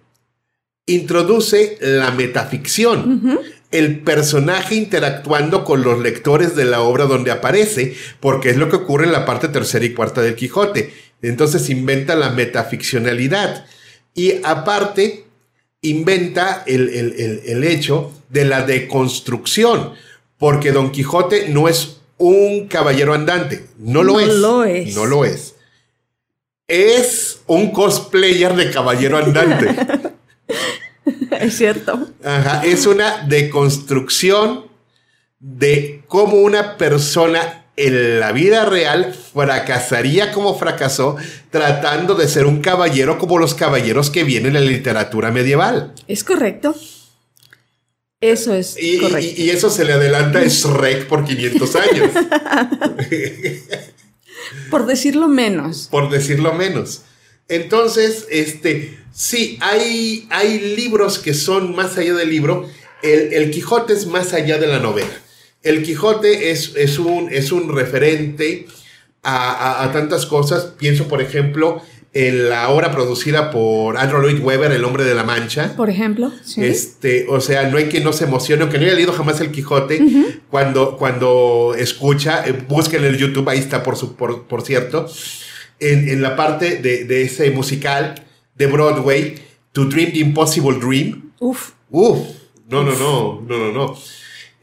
introduce 0.87 1.77
la 1.81 2.13
metaficción. 2.13 3.41
El 3.73 3.99
personaje 3.99 4.77
interactuando 4.77 5.65
con 5.65 5.83
los 5.83 5.99
lectores 5.99 6.55
de 6.55 6.67
la 6.67 6.83
obra 6.83 7.07
donde 7.07 7.33
aparece, 7.33 7.97
porque 8.21 8.51
es 8.51 8.57
lo 8.57 8.71
que 8.71 8.77
ocurre 8.77 9.07
en 9.07 9.13
la 9.13 9.27
parte 9.27 9.49
tercera 9.49 9.85
y 9.85 9.93
cuarta 9.93 10.23
del 10.23 10.37
Quijote. 10.37 10.95
Entonces 11.23 11.71
inventa 11.71 12.15
la 12.15 12.31
metaficcionalidad. 12.31 13.67
Y 14.15 14.35
aparte, 14.45 15.27
inventa 15.83 16.63
el, 16.67 16.89
el 16.89 17.65
hecho 17.65 18.13
de 18.29 18.45
la 18.45 18.63
deconstrucción 18.63 19.93
porque 20.39 20.73
Don 20.73 20.91
Quijote 20.91 21.49
no 21.49 21.69
es 21.69 21.99
un 22.19 22.67
caballero 22.69 23.15
andante. 23.15 23.67
No 23.79 24.03
lo 24.03 24.21
es. 24.21 24.29
Lo 24.35 24.65
es. 24.65 24.95
No 24.95 25.07
lo 25.07 25.25
es. 25.25 25.55
Es 26.69 27.41
un 27.47 27.71
cosplayer 27.71 28.55
de 28.55 28.71
caballero 28.71 29.19
andante. 29.19 29.75
es 31.41 31.57
cierto. 31.57 32.09
Ajá, 32.25 32.65
es 32.65 32.87
una 32.87 33.25
deconstrucción 33.27 34.67
de 35.39 36.03
cómo 36.09 36.37
una 36.37 36.77
persona 36.77 37.66
en 37.77 38.21
la 38.21 38.33
vida 38.33 38.65
real 38.65 39.15
fracasaría 39.15 40.33
como 40.33 40.59
fracasó 40.59 41.17
tratando 41.51 42.15
de 42.15 42.27
ser 42.29 42.47
un 42.47 42.61
caballero 42.61 43.19
como 43.19 43.39
los 43.39 43.55
caballeros 43.55 44.11
que 44.11 44.25
vienen 44.25 44.57
en 44.57 44.65
la 44.65 44.71
literatura 44.71 45.31
medieval. 45.31 45.93
Es 46.09 46.25
correcto. 46.25 46.75
Eso 48.21 48.55
es 48.55 48.77
y, 48.81 48.99
correcto. 48.99 49.43
Y, 49.43 49.51
eso 49.51 49.69
se 49.71 49.85
le 49.85 49.93
adelanta 49.93 50.39
a 50.39 50.45
Shrek 50.45 51.07
por 51.07 51.25
500 51.25 51.77
años. 51.77 52.11
por 54.71 54.87
decirlo 54.87 55.29
menos. 55.29 55.89
Por 55.91 56.11
decirlo 56.11 56.55
menos. 56.55 57.03
Entonces, 57.49 58.27
este, 58.31 58.99
sí, 59.13 59.59
hay, 59.61 60.27
hay 60.31 60.77
libros 60.77 61.19
que 61.19 61.35
son 61.35 61.77
más 61.77 61.99
allá 61.99 62.15
del 62.15 62.31
libro. 62.31 62.69
El, 63.03 63.51
Quijote 63.51 63.93
es 63.93 64.07
más 64.07 64.33
allá 64.33 64.59
de 64.59 64.67
la 64.67 64.79
novela. 64.79 65.23
El 65.67 65.83
Quijote 65.83 66.51
es, 66.51 66.75
es, 66.77 66.99
un, 66.99 67.29
es 67.31 67.53
un 67.53 67.75
referente 67.75 68.67
a, 69.23 69.83
a 69.83 69.93
tantas 69.93 70.27
cosas. 70.27 70.73
Pienso, 70.79 71.09
por 71.09 71.21
ejemplo, 71.21 71.83
en 72.17 72.49
la 72.49 72.71
obra 72.71 72.93
producida 72.93 73.51
por 73.51 73.99
Andrew 73.99 74.23
Lloyd 74.23 74.41
Webber, 74.41 74.73
El 74.73 74.85
hombre 74.85 75.05
de 75.05 75.15
la 75.15 75.23
Mancha. 75.23 75.75
Por 75.77 75.91
ejemplo. 75.91 76.33
Este, 76.57 77.27
o 77.29 77.43
sea, 77.43 77.69
no 77.69 77.77
hay 77.77 77.87
quien 77.87 78.05
no 78.05 78.15
se 78.15 78.25
emocione, 78.25 78.63
aunque 78.63 78.79
no 78.79 78.87
haya 78.87 78.95
leído 78.95 79.13
jamás 79.13 79.39
El 79.43 79.51
Quijote, 79.51 80.01
cuando, 80.49 80.97
cuando 80.97 81.75
escucha, 81.77 82.47
eh, 82.47 82.53
busquen 82.53 83.05
en 83.05 83.11
el 83.11 83.19
YouTube, 83.19 83.47
ahí 83.51 83.59
está 83.59 83.83
por, 83.83 83.97
su, 83.97 84.17
por, 84.17 84.45
por 84.45 84.63
cierto, 84.63 85.07
en, 85.79 86.09
en, 86.09 86.23
la 86.23 86.37
parte 86.37 86.77
de, 86.77 87.05
de, 87.05 87.23
ese 87.23 87.51
musical 87.51 88.15
de 88.55 88.67
Broadway, 88.67 89.35
To 89.73 89.85
Dream 89.85 90.13
the 90.13 90.21
Impossible 90.21 90.79
Dream. 90.79 91.33
Uf. 91.39 91.73
Uf. 91.91 92.19
No, 92.71 92.83
no, 92.83 92.93
no, 92.93 93.43
no, 93.47 93.59
no, 93.59 93.73
no. 93.73 93.99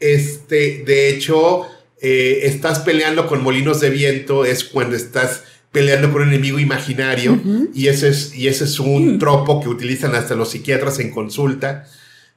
Este, 0.04 0.82
de 0.84 1.08
hecho, 1.08 1.66
eh, 2.00 2.40
estás 2.44 2.80
peleando 2.80 3.26
con 3.26 3.42
molinos 3.42 3.80
de 3.80 3.90
viento, 3.90 4.44
es 4.44 4.64
cuando 4.64 4.96
estás 4.96 5.44
peleando 5.74 6.12
con 6.12 6.22
un 6.22 6.28
enemigo 6.28 6.60
imaginario 6.60 7.40
y, 7.74 7.88
ese 7.88 8.10
es, 8.10 8.32
y 8.32 8.46
ese 8.46 8.62
es 8.62 8.78
un 8.78 9.16
mm. 9.16 9.18
tropo 9.18 9.60
que 9.60 9.68
utilizan 9.68 10.14
hasta 10.14 10.36
los 10.36 10.52
psiquiatras 10.52 11.00
en 11.00 11.10
consulta. 11.10 11.88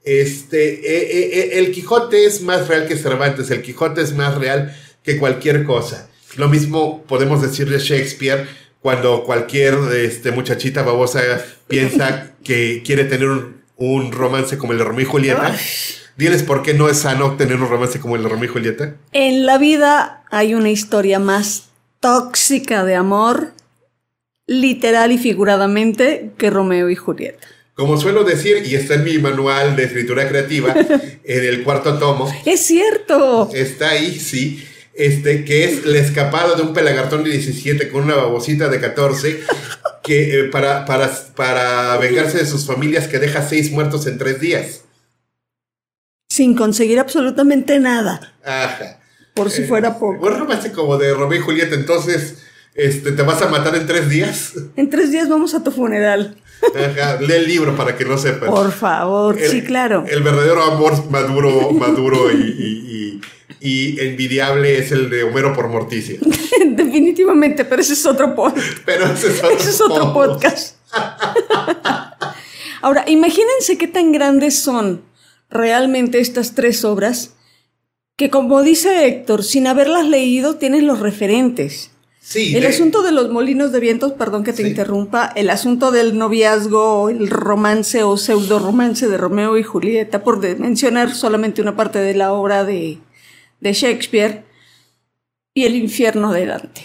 Este, 0.04 0.74
eh, 0.74 1.04
eh, 1.12 1.30
eh, 1.34 1.60
el 1.60 1.72
Quijote 1.72 2.26
es 2.26 2.42
más 2.42 2.68
real 2.68 2.88
que 2.88 2.96
Cervantes, 2.96 3.52
el 3.52 3.62
Quijote 3.62 4.02
es 4.02 4.16
más 4.16 4.36
real 4.40 4.76
que 5.04 5.18
cualquier 5.18 5.66
cosa. 5.66 6.10
Lo 6.36 6.50
mismo 6.50 7.04
podemos 7.04 7.42
decir 7.44 7.70
de 7.70 7.78
Shakespeare 7.78 8.48
cuando 8.82 9.24
cualquier 9.24 9.78
este, 9.96 10.32
muchachita 10.32 10.82
babosa 10.82 11.22
piensa 11.68 12.32
que 12.44 12.82
quiere 12.84 13.04
tener 13.04 13.30
un, 13.76 14.12
romance 14.12 14.58
como 14.58 14.72
el 14.72 14.80
de 14.80 14.86
Romeo 14.86 15.02
y 15.02 15.10
Julieta. 15.10 15.56
Diles 16.18 16.42
por 16.42 16.64
qué 16.64 16.74
no 16.74 16.90
es 16.90 16.98
sano 16.98 17.36
tener 17.38 17.62
un 17.62 17.70
romance 17.70 18.00
como 18.00 18.16
el 18.16 18.24
de 18.24 18.30
Romeo 18.30 18.46
y 18.46 18.52
Julieta. 18.52 18.96
En 19.14 19.46
la 19.46 19.60
vida 19.60 20.24
hay 20.32 20.56
una 20.56 20.72
historia 20.72 21.20
más 21.20 21.66
tóxica 22.00 22.84
de 22.84 22.96
amor, 22.96 23.54
literal 24.48 25.12
y 25.12 25.20
figuradamente, 25.20 26.32
que 26.40 26.50
Romeo 26.50 26.90
y 26.90 26.96
Julieta. 26.96 27.48
Como 27.76 27.98
suelo 27.98 28.24
decir, 28.24 28.64
y 28.66 28.74
está 28.74 28.96
en 28.96 29.04
mi 29.04 29.20
manual 29.20 29.76
de 29.76 29.84
escritura 29.84 30.28
creativa, 30.28 30.74
en 31.24 31.46
el 31.46 31.64
cuarto 31.64 32.00
tomo. 32.00 32.34
Es 32.48 32.62
cierto. 32.62 33.52
Está 33.54 33.90
ahí, 33.90 34.20
sí. 34.20 34.66
Este, 34.96 35.46
que 35.46 35.66
es 35.66 35.86
la 35.86 36.00
escapada 36.00 36.56
de 36.56 36.64
un 36.64 36.74
pelagartón 36.74 37.24
de 37.24 37.30
17 37.30 37.90
con 37.90 38.06
una 38.06 38.16
babosita 38.16 38.70
de 38.70 38.80
14, 38.80 39.42
que, 40.02 40.40
eh, 40.40 40.44
para, 40.46 40.86
para, 40.86 41.12
para 41.36 41.96
vengarse 41.98 42.40
de 42.40 42.48
sus 42.48 42.66
familias 42.66 43.08
que 43.08 43.20
deja 43.20 43.48
seis 43.48 43.72
muertos 43.72 44.08
en 44.08 44.18
tres 44.18 44.40
días. 44.40 44.82
Sin 46.38 46.54
conseguir 46.54 47.00
absolutamente 47.00 47.80
nada. 47.80 48.32
Ajá. 48.46 49.00
Por 49.34 49.50
si 49.50 49.64
fuera 49.64 49.98
poco. 49.98 50.20
Bueno, 50.20 50.38
romance 50.38 50.72
como 50.72 50.96
de 50.96 51.12
Romeo 51.12 51.40
y 51.40 51.42
Julieta, 51.42 51.74
entonces, 51.74 52.44
este, 52.76 53.12
¿te 53.14 53.24
vas 53.24 53.42
a 53.42 53.48
matar 53.48 53.76
en 53.76 53.88
tres 53.88 54.08
días? 54.08 54.54
En 54.76 54.88
tres 54.88 55.12
días 55.12 55.28
vamos 55.30 55.56
a 55.56 55.64
tu 55.64 55.72
funeral. 55.72 56.38
Ajá, 56.62 57.20
lee 57.20 57.34
el 57.34 57.48
libro 57.48 57.76
para 57.76 57.98
que 57.98 58.06
no 58.06 58.20
sepas. 58.20 58.52
Por 58.52 58.72
favor, 58.72 59.36
sí, 59.40 59.64
claro. 59.64 60.06
El 60.08 60.22
verdadero 60.22 60.62
amor 60.62 61.10
maduro, 61.10 61.72
maduro 61.72 62.32
y, 62.32 63.20
y, 63.60 64.00
envidiable 64.00 64.78
es 64.78 64.92
el 64.92 65.10
de 65.10 65.24
Homero 65.24 65.56
por 65.56 65.70
Morticia. 65.70 66.20
Definitivamente, 66.68 67.66
pero 67.66 67.82
ese 67.82 67.94
es 67.94 68.06
otro 68.06 68.36
podcast. 68.36 68.78
Pero 68.86 69.06
ese 69.06 69.30
es 69.30 69.44
otro, 69.44 69.58
ese 69.58 69.70
es 69.72 69.82
otro 69.82 70.14
podcast. 70.14 70.76
Ahora, 72.84 73.06
imagínense 73.08 73.76
qué 73.80 73.88
tan 73.88 74.12
grandes 74.12 74.60
son 74.60 75.07
realmente 75.50 76.20
estas 76.20 76.56
tres 76.56 76.84
obras 76.86 77.34
que 78.18 78.30
como 78.32 78.64
dice 78.64 79.08
Héctor, 79.08 79.44
sin 79.44 79.68
haberlas 79.68 80.08
leído 80.08 80.56
tienes 80.56 80.84
los 80.84 81.00
referentes. 81.00 81.92
Sí, 82.20 82.58
el 82.58 82.66
asunto 82.66 83.04
de 83.04 83.14
los 83.14 83.30
molinos 83.30 83.72
de 83.72 83.80
vientos, 83.80 84.12
perdón 84.14 84.44
que 84.44 84.52
te 84.52 84.68
interrumpa, 84.68 85.32
el 85.36 85.50
asunto 85.50 85.92
del 85.92 86.18
noviazgo, 86.18 87.10
el 87.10 87.30
romance 87.30 88.04
o 88.04 88.18
pseudo 88.18 88.60
romance 88.60 89.08
de 89.08 89.18
Romeo 89.18 89.58
y 89.58 89.64
Julieta, 89.64 90.24
por 90.24 90.40
mencionar 90.60 91.16
solamente 91.16 91.62
una 91.62 91.78
parte 91.78 92.00
de 92.00 92.16
la 92.16 92.34
obra 92.34 92.66
de, 92.66 92.98
de 93.62 93.72
Shakespeare, 93.72 94.44
y 95.54 95.66
el 95.66 95.76
infierno 95.76 96.34
de 96.34 96.46
Dante. 96.48 96.82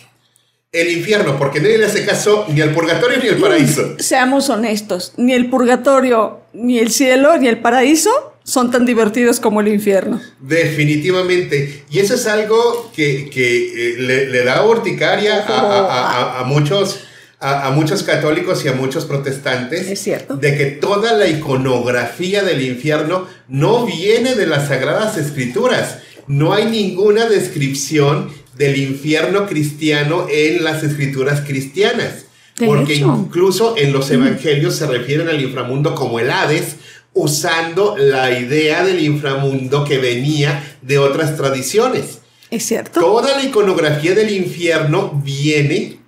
El 0.71 0.93
infierno, 0.93 1.39
porque 1.39 1.61
nadie 1.61 1.77
le 1.77 1.87
hace 1.87 2.07
caso 2.07 2.47
ni 2.49 2.61
al 2.61 2.73
purgatorio 2.73 3.19
ni 3.23 3.29
al 3.29 3.37
paraíso. 3.37 3.97
Seamos 3.99 4.49
honestos, 4.49 5.13
ni 5.17 5.33
el 5.33 5.51
purgatorio, 5.51 6.41
ni 6.53 6.79
el 6.79 6.91
cielo, 6.91 7.37
ni 7.37 7.49
el 7.49 7.61
paraíso 7.61 8.32
son 8.45 8.71
tan 8.71 8.85
divertidos 8.85 9.41
como 9.41 9.61
el 9.61 9.69
infierno. 9.69 10.21
Definitivamente. 10.41 11.85
Y 11.91 12.01
eso 12.01 12.15
es 12.15 12.27
algo 12.27 12.91
que, 12.95 13.31
eh, 13.35 13.97
le, 13.99 14.45
da 14.45 14.65
urticaria 14.67 15.45
a, 15.49 16.45
muchos. 16.45 17.01
A, 17.41 17.71
muchos 17.73 18.05
católicos 18.05 18.65
y 18.65 18.69
a 18.69 18.73
muchos 18.73 19.05
protestantes. 19.05 19.89
Es 19.89 20.01
cierto. 20.01 20.37
De 20.37 20.57
que 20.57 20.67
toda 20.67 21.13
la 21.15 21.27
iconografía 21.27 22.45
del 22.45 22.63
infierno 22.63 23.27
no 23.49 23.85
viene 23.85 24.37
de 24.37 24.47
las 24.47 24.69
sagradas 24.69 25.19
escrituras. 25.19 25.99
No 26.29 26.53
hay 26.53 26.67
ninguna 26.67 27.29
descripción 27.29 28.31
del 28.57 28.77
infierno 28.77 29.47
cristiano 29.47 30.27
en 30.31 30.63
las 30.63 30.83
escrituras 30.85 31.41
cristianas. 31.41 32.27
porque 32.65 32.95
incluso 32.95 33.75
en 33.77 33.93
los 33.93 34.11
evangelios 34.11 34.77
se 34.77 34.87
refieren 34.87 35.29
al 35.29 35.41
inframundo 35.41 35.97
como 35.97 36.21
el 36.21 36.31
Hades 36.31 36.77
usando 37.15 37.97
la 37.97 38.39
idea 38.39 38.85
del 38.85 39.01
inframundo 39.03 39.85
que 39.85 39.99
venía 39.99 40.77
de 40.83 40.99
otras 40.99 41.37
tradiciones. 41.37 42.21
Es 42.51 42.65
cierto. 42.65 43.01
Toda 43.01 43.37
la 43.37 43.45
iconografía 43.45 44.15
del 44.15 44.31
infierno 44.31 45.21
viene 45.25 45.99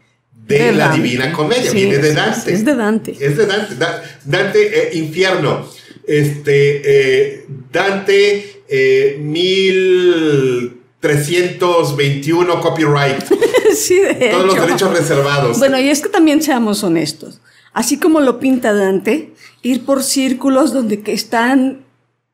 de, 0.46 0.73
la 0.73 0.92
Divina 0.92 1.32
Comedia, 1.32 1.73
viene 1.73 1.99
de 1.99 2.12
Dante. 2.12 2.52
Es, 2.52 2.64
de 2.64 2.75
Dante. 2.75 3.12
Es 3.12 3.37
de 3.37 3.46
Dante. 3.46 3.75
Dante, 4.25 4.88
eh, 4.88 4.99
infierno. 4.99 5.66
Este, 6.06 6.82
eh, 6.84 7.46
Dante, 7.73 8.62
eh, 8.68 9.16
1300 9.20 10.84
321 11.04 12.61
copyright. 12.61 13.25
sí, 13.76 14.00
de 14.00 14.30
Todos 14.30 14.46
los 14.46 14.54
derechos 14.54 14.90
reservados. 14.99 15.58
Bueno, 15.58 15.78
y 15.78 15.90
es 15.90 16.00
que 16.00 16.08
también 16.08 16.42
seamos 16.42 16.82
honestos. 16.82 17.40
Así 17.75 17.99
como 17.99 18.20
lo 18.20 18.40
pinta 18.40 18.73
Dante, 18.73 19.34
ir 19.64 19.85
por 19.85 20.04
círculos 20.04 20.73
donde 20.73 21.00
que 21.02 21.12
están 21.12 21.85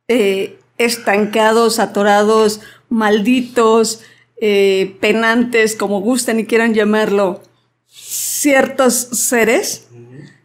eh, 0.08 0.58
estancados, 0.76 1.78
atorados, 1.78 2.60
malditos, 2.90 4.00
eh, 4.40 4.96
penantes, 5.00 5.76
como 5.76 6.00
gusten 6.00 6.40
y 6.40 6.44
quieran 6.46 6.75
llamarlo, 6.75 7.42
ciertos 7.87 8.94
seres, 8.94 9.87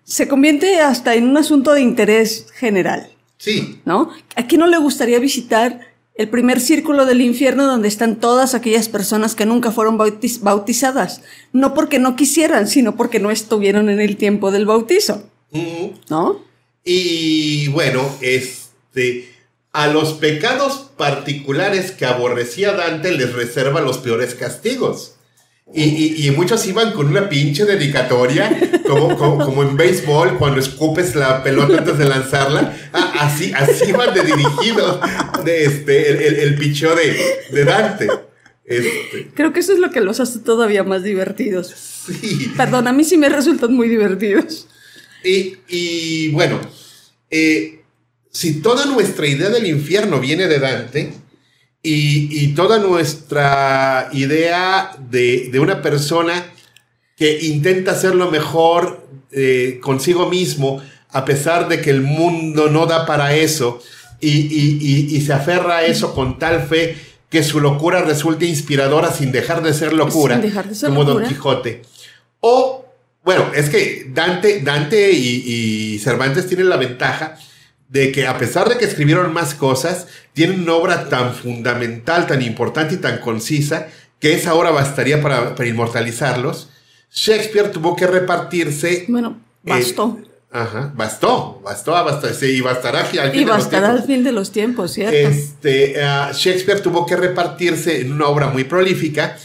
se 0.04 0.28
convierte 0.28 0.80
hasta 0.80 1.16
en 1.16 1.28
un 1.28 1.38
asunto 1.38 1.74
de 1.74 1.82
interés 1.82 2.48
general, 2.54 3.10
Sí, 3.38 3.82
¿no? 3.86 4.10
¿A 4.36 4.48
quién 4.48 4.62
no 4.62 4.68
le 4.68 4.78
gustaría 4.78 5.20
visitar 5.20 5.80
el 6.16 6.30
primer 6.30 6.62
círculo 6.62 7.06
del 7.06 7.22
infierno 7.22 7.66
donde 7.66 7.88
están 7.90 8.16
todas 8.18 8.54
aquellas 8.56 8.88
personas 8.88 9.36
que 9.36 9.46
nunca 9.46 9.72
fueron 9.72 9.98
bautiz- 9.98 10.40
bautizadas? 10.42 11.22
No 11.52 11.74
porque 11.74 12.00
no 12.00 12.16
quisieran, 12.16 12.68
sino 12.68 12.96
porque 12.96 13.20
no 13.20 13.32
estuvieron 13.32 13.90
en 13.90 14.00
el 14.00 14.16
tiempo 14.16 14.52
del 14.52 14.66
bautizo. 14.66 15.24
¿no? 16.10 16.40
Y 16.88 17.68
bueno, 17.70 18.16
este, 18.22 19.28
a 19.74 19.88
los 19.88 20.14
pecados 20.14 20.92
particulares 20.96 21.92
que 21.92 22.06
aborrecía 22.06 22.74
Dante 22.74 23.12
les 23.12 23.34
reserva 23.34 23.82
los 23.82 23.98
peores 23.98 24.36
castigos. 24.36 25.14
Y, 25.74 25.82
y- 25.84 26.28
y 26.28 26.32
muchos 26.32 26.64
iban 26.68 26.94
con 26.94 27.08
una 27.08 27.28
pinche 27.28 27.66
dedicatoria, 27.66 28.56
como, 28.88 29.18
como, 29.18 29.44
como 29.44 29.64
en 29.64 29.76
béisbol, 29.76 30.38
cuando 30.38 30.60
escupes 30.60 31.16
la 31.16 31.42
pelota 31.44 31.80
antes 31.80 31.98
de 31.98 32.06
lanzarla. 32.06 32.78
Ah, 32.94 33.14
así, 33.22 33.52
así 33.52 33.86
iban 33.90 34.14
de 34.14 34.22
dirigido 34.22 35.02
de 35.44 35.66
este, 35.66 36.10
el, 36.12 36.18
el, 36.22 36.36
el 36.36 36.56
de, 36.60 37.18
de 37.52 37.66
Dante. 37.66 38.08
Este, 38.64 39.32
Creo 39.34 39.54
que 39.54 39.60
eso 39.62 39.74
es 39.74 39.80
lo 39.80 39.90
que 39.90 40.02
los 40.02 40.20
hace 40.20 40.38
todavía 40.38 40.84
más 40.84 41.02
divertidos. 41.04 41.74
sí. 42.06 42.52
Perdón, 42.56 42.88
a 42.88 42.94
mí 42.94 43.04
sí 43.04 43.18
me 43.18 43.30
resultan 43.30 43.74
muy 43.74 43.90
divertidos. 43.90 44.68
Y, 45.26 45.58
y, 45.68 46.28
bueno, 46.30 46.60
eh, 47.30 47.82
si 48.32 48.62
toda 48.62 48.86
nuestra 48.86 49.28
idea 49.28 49.50
del 49.50 49.66
infierno 49.66 50.20
viene 50.20 50.48
de 50.48 50.60
Dante 50.60 51.14
y, 51.82 52.44
y 52.44 52.54
toda 52.54 52.80
nuestra 52.80 54.10
idea 54.14 54.92
de, 55.10 55.50
de 55.52 55.60
una 55.60 55.82
persona 55.82 56.46
que 57.16 57.40
intenta 57.48 57.92
hacer 57.92 58.14
lo 58.14 58.30
mejor 58.30 59.08
eh, 59.32 59.80
consigo 59.82 60.30
mismo, 60.30 60.82
a 61.10 61.26
pesar 61.26 61.68
de 61.68 61.82
que 61.82 61.90
el 61.90 62.02
mundo 62.02 62.70
no 62.70 62.86
da 62.86 63.06
para 63.06 63.36
eso, 63.36 63.82
y, 64.20 65.22
se 65.22 65.34
aferra 65.34 65.78
a 65.78 65.86
eso 65.86 66.14
con 66.14 66.40
tal 66.40 66.64
fe 66.68 66.98
que 67.30 67.44
su 67.44 67.60
locura 67.60 68.02
resulte 68.02 68.46
inspiradora 68.46 69.12
sin 69.12 69.32
dejar 69.32 69.62
de 69.62 69.74
ser 69.74 69.94
locura, 69.94 70.36
Sin 70.36 70.44
dejar 70.44 70.70
de 70.70 70.76
ser 70.76 70.90
como 70.90 71.04
Don. 71.04 71.24
Quijote. 71.24 71.82
O, 72.40 72.86
bueno, 73.26 73.52
es 73.54 73.70
que 73.70 74.06
Dante, 74.14 74.62
Dante 74.62 75.12
y, 75.12 75.44
y 75.96 76.00
Cervantes 76.00 76.48
tienen 76.48 76.70
la 76.70 76.78
ventaja 76.78 77.38
de 77.90 78.12
que 78.12 78.28
a 78.28 78.38
pesar 78.38 78.70
de 78.70 78.78
que 78.78 78.86
escribieron 78.86 79.34
más 79.34 79.54
cosas, 79.54 80.08
tienen 80.34 80.62
una 80.62 80.74
obra 80.74 81.10
tan 81.10 81.34
fundamental, 81.34 82.28
tan 82.28 82.42
importante 82.42 82.96
y 82.96 82.98
tan 82.98 83.20
concisa, 83.20 83.88
que 84.20 84.34
esa 84.34 84.54
obra 84.54 84.72
bastaría 84.72 85.22
para, 85.22 85.56
para 85.56 85.70
inmortalizarlos. 85.70 86.70
Shakespeare 87.12 87.72
tuvo 87.72 87.96
que 87.96 88.08
repartirse. 88.08 89.06
Bueno, 89.08 89.38
bastó. 89.64 90.18
eh, 90.22 90.28
ajá, 90.52 90.92
bastó, 90.96 91.62
bastó, 91.64 91.92
bastó, 91.92 92.34
sí, 92.34 92.48
y 92.48 92.62
bastará 92.62 93.02
al 93.02 93.06
fin 93.08 93.20
y 93.20 93.40
de 93.40 93.46
los 93.46 93.58
bastará 93.58 93.88
tiempos. 93.88 94.02
al 94.02 94.08
fin 94.08 94.24
de 94.24 94.32
los 94.32 94.52
tiempos, 94.52 94.92
¿cierto? 94.92 95.16
Este, 95.16 96.04
ah, 96.04 96.32
Shakespeare 96.34 96.82
tuvo 96.82 97.06
que 97.06 97.16
repartirse 97.16 98.02
en 98.02 98.12
una 98.12 98.28
obra 98.28 98.48
muy 98.50 98.66
prolífica, 98.66 99.38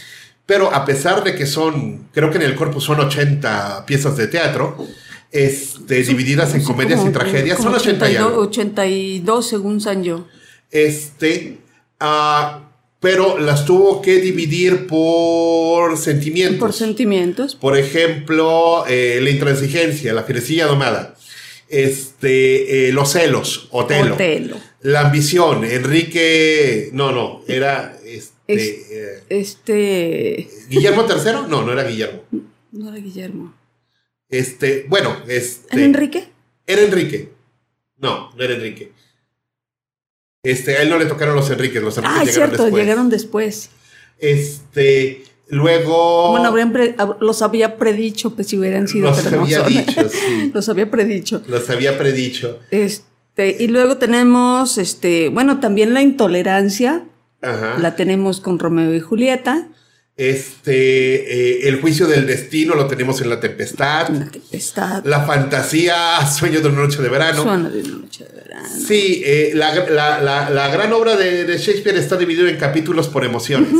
pero 0.51 0.69
a 0.75 0.83
pesar 0.83 1.23
de 1.23 1.33
que 1.33 1.45
son, 1.45 2.09
creo 2.11 2.29
que 2.29 2.35
en 2.35 2.41
el 2.41 2.55
corpus 2.55 2.83
son 2.83 2.99
80 2.99 3.85
piezas 3.85 4.17
de 4.17 4.27
teatro, 4.27 4.85
este, 5.31 6.03
divididas 6.03 6.53
en 6.53 6.61
comedias 6.65 6.99
como- 6.99 7.09
y 7.09 7.13
tragedias, 7.13 7.57
son 7.57 7.73
80 7.73 8.09
y 8.09 8.15
82, 8.15 8.27
algo. 8.27 8.41
82 8.41 9.47
según 9.47 9.79
Sanyo. 9.79 10.27
Este, 10.69 11.59
ah, 12.01 12.63
pero 12.99 13.37
las 13.39 13.63
tuvo 13.63 14.01
que 14.01 14.19
dividir 14.19 14.87
por 14.87 15.97
sentimientos. 15.97 16.59
Por 16.59 16.73
sentimientos. 16.73 17.55
Por 17.55 17.77
ejemplo, 17.77 18.83
eh, 18.89 19.19
la 19.23 19.29
intransigencia, 19.29 20.11
la 20.11 20.23
fierecilla 20.23 20.65
domada. 20.65 21.15
Este, 21.69 22.89
eh, 22.89 22.91
los 22.91 23.13
celos, 23.13 23.69
Otelo. 23.71 24.15
Otelo. 24.15 24.57
La 24.81 24.99
ambición, 24.99 25.63
Enrique. 25.63 26.89
No, 26.91 27.13
no, 27.13 27.41
era 27.47 27.95
este. 28.53 28.81
Es- 28.81 28.91
eh, 28.91 29.23
Este. 29.29 30.49
Guillermo 30.69 31.05
III. 31.07 31.47
No, 31.49 31.63
no 31.63 31.71
era 31.73 31.83
Guillermo. 31.83 32.21
No 32.71 32.89
era 32.89 32.97
Guillermo. 32.97 33.53
Este, 34.29 34.85
bueno, 34.87 35.17
este. 35.27 35.75
¿Era 35.75 35.85
Enrique? 35.85 36.27
Era 36.65 36.81
Enrique. 36.83 37.31
No, 37.97 38.31
no 38.35 38.43
era 38.43 38.53
Enrique. 38.55 38.91
Este, 40.43 40.77
a 40.77 40.81
él 40.81 40.89
no 40.89 40.97
le 40.97 41.05
tocaron 41.05 41.35
los 41.35 41.49
Enriques, 41.51 41.81
los 41.83 41.97
Enriques 41.97 42.17
Ah, 42.19 42.23
es 42.23 42.29
llegaron 42.29 42.49
cierto, 42.49 42.63
después. 42.63 42.83
llegaron 42.83 43.09
después. 43.09 43.69
Este, 44.17 45.23
luego. 45.49 46.31
Bueno, 46.31 46.47
habrían 46.47 46.71
pre- 46.71 46.95
los 47.19 47.41
había 47.41 47.77
predicho, 47.77 48.33
pues 48.35 48.47
si 48.47 48.57
hubieran 48.57 48.87
sido, 48.87 49.09
Los 49.09 49.25
había 49.27 49.61
dicho, 49.63 50.09
sí. 50.09 50.51
los 50.53 50.67
había 50.69 50.89
predicho. 50.89 51.43
Los 51.47 51.69
había 51.69 51.97
predicho. 51.97 52.59
Este, 52.71 53.57
y 53.59 53.67
luego 53.67 53.97
tenemos, 53.97 54.77
este, 54.77 55.29
bueno, 55.29 55.59
también 55.59 55.93
la 55.93 56.01
intolerancia, 56.01 57.03
Ajá. 57.41 57.77
la 57.79 57.95
tenemos 57.95 58.39
con 58.41 58.59
Romeo 58.59 58.93
y 58.93 58.99
Julieta, 58.99 59.67
Este, 60.17 61.63
eh, 61.63 61.67
el 61.69 61.81
juicio 61.81 62.05
del 62.05 62.27
destino 62.27 62.75
lo 62.75 62.85
tenemos 62.87 63.21
en 63.21 63.29
la 63.29 63.39
tempestad. 63.39 64.09
la 64.09 64.29
tempestad, 64.29 65.03
La 65.05 65.21
fantasía, 65.25 66.19
sueño 66.27 66.61
de 66.61 66.67
una 66.67 66.81
noche 66.81 67.01
de 67.01 67.09
verano. 67.09 67.41
suena 67.43 67.69
de 67.69 67.81
una 67.81 67.97
noche 67.97 68.25
de 68.25 68.33
verano. 68.41 68.69
Sí, 68.87 69.23
eh, 69.25 69.51
la, 69.55 69.73
la- 69.89 70.21
la- 70.21 70.49
la 70.49 70.67
gran 70.69 70.93
obra 70.93 71.15
de, 71.15 71.45
de 71.45 71.57
Shakespeare 71.57 71.97
está 71.97 72.17
dividida 72.17 72.49
en 72.49 72.57
capítulos 72.57 73.07
por 73.07 73.23
emociones. 73.25 73.73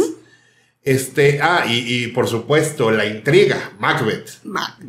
Este, 0.84 1.40
ah, 1.42 1.66
y, 1.70 2.04
y 2.06 2.08
por 2.08 2.28
supuesto, 2.28 2.90
la 2.90 3.06
intriga, 3.06 3.74
Macbeth. 3.78 4.44
Ma- 4.44 4.80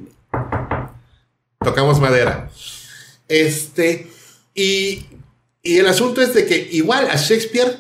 Tocamos 1.63 2.01
madera. 2.01 2.51
Este, 3.29 4.09
y, 4.55 5.05
y 5.63 5.79
el 5.79 5.87
asunto 5.87 6.23
es 6.23 6.35
de 6.35 6.47
que 6.47 6.69
igual 6.73 7.09
a 7.11 7.17
Shakespeare 7.17 7.77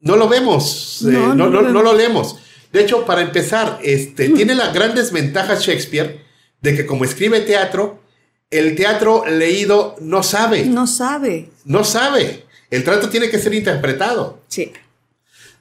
no 0.00 0.16
lo 0.16 0.28
vemos, 0.28 1.02
eh, 1.02 1.10
No, 1.12 1.34
no, 1.34 1.34
no 1.34 1.50
no- 1.50 1.62
lo 1.62 1.68
no 1.70 1.82
lo 1.82 1.96
vemos. 1.96 1.96
leemos. 2.32 2.36
De 2.72 2.82
hecho, 2.82 3.04
para 3.06 3.22
empezar, 3.22 3.78
este, 3.82 4.28
tiene 4.28 4.54
la 4.54 4.70
gran 4.72 4.94
desventaja 4.94 5.54
Shakespeare 5.54 6.20
de 6.60 6.76
que 6.76 6.86
como 6.86 7.04
escribe 7.04 7.40
teatro, 7.40 8.02
el 8.50 8.76
teatro 8.76 9.24
leído 9.26 9.96
no 10.00 10.22
sabe. 10.22 10.64
No 10.66 10.86
sabe. 10.86 11.50
No 11.64 11.84
sabe. 11.84 12.44
El 12.70 12.84
trato 12.84 13.08
tiene 13.08 13.30
que 13.30 13.38
ser 13.38 13.54
interpretado. 13.54 14.40
Sí. 14.48 14.72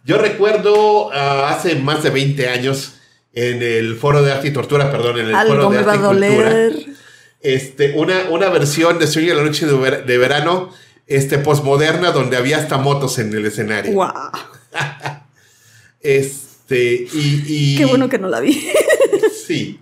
Yo 0.03 0.17
recuerdo 0.17 1.09
ah, 1.13 1.49
hace 1.49 1.75
más 1.75 2.03
de 2.03 2.09
20 2.09 2.47
años 2.49 2.93
en 3.33 3.61
el 3.61 3.95
foro 3.97 4.21
de 4.23 4.31
arte 4.31 4.47
y 4.47 4.51
tortura, 4.51 4.91
perdón, 4.91 5.19
en 5.19 5.27
el 5.27 5.35
Algo 5.35 5.53
foro 5.55 5.69
de 5.69 5.77
me 5.77 5.83
va 5.83 5.93
arte 5.93 6.03
a 6.05 6.09
y 6.09 6.13
cultura, 6.13 6.49
doler. 6.49 6.85
este, 7.41 7.93
una, 7.93 8.29
una 8.31 8.49
versión 8.49 8.99
de 8.99 9.07
Sueño 9.07 9.29
de 9.29 9.35
la 9.35 9.43
noche 9.43 9.65
de 9.65 10.17
verano, 10.17 10.71
este, 11.07 11.37
posmoderna, 11.39 12.11
donde 12.11 12.37
había 12.37 12.57
hasta 12.57 12.77
motos 12.77 13.17
en 13.19 13.33
el 13.33 13.45
escenario. 13.45 13.93
Guau. 13.93 14.13
Este, 15.99 17.07
y, 17.13 17.43
y- 17.47 17.77
Qué 17.77 17.85
bueno 17.85 18.07
que 18.09 18.19
no 18.19 18.29
la 18.29 18.39
vi. 18.39 18.67
Sí. 19.47 19.79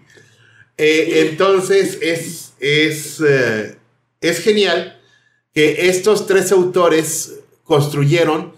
Eh, 0.78 1.28
entonces 1.30 1.98
es, 2.02 2.54
es, 2.60 3.20
eh, 3.28 3.78
es 4.22 4.40
genial 4.42 5.00
que 5.54 5.90
estos 5.90 6.28
tres 6.28 6.52
autores 6.52 7.40
construyeron 7.64 8.54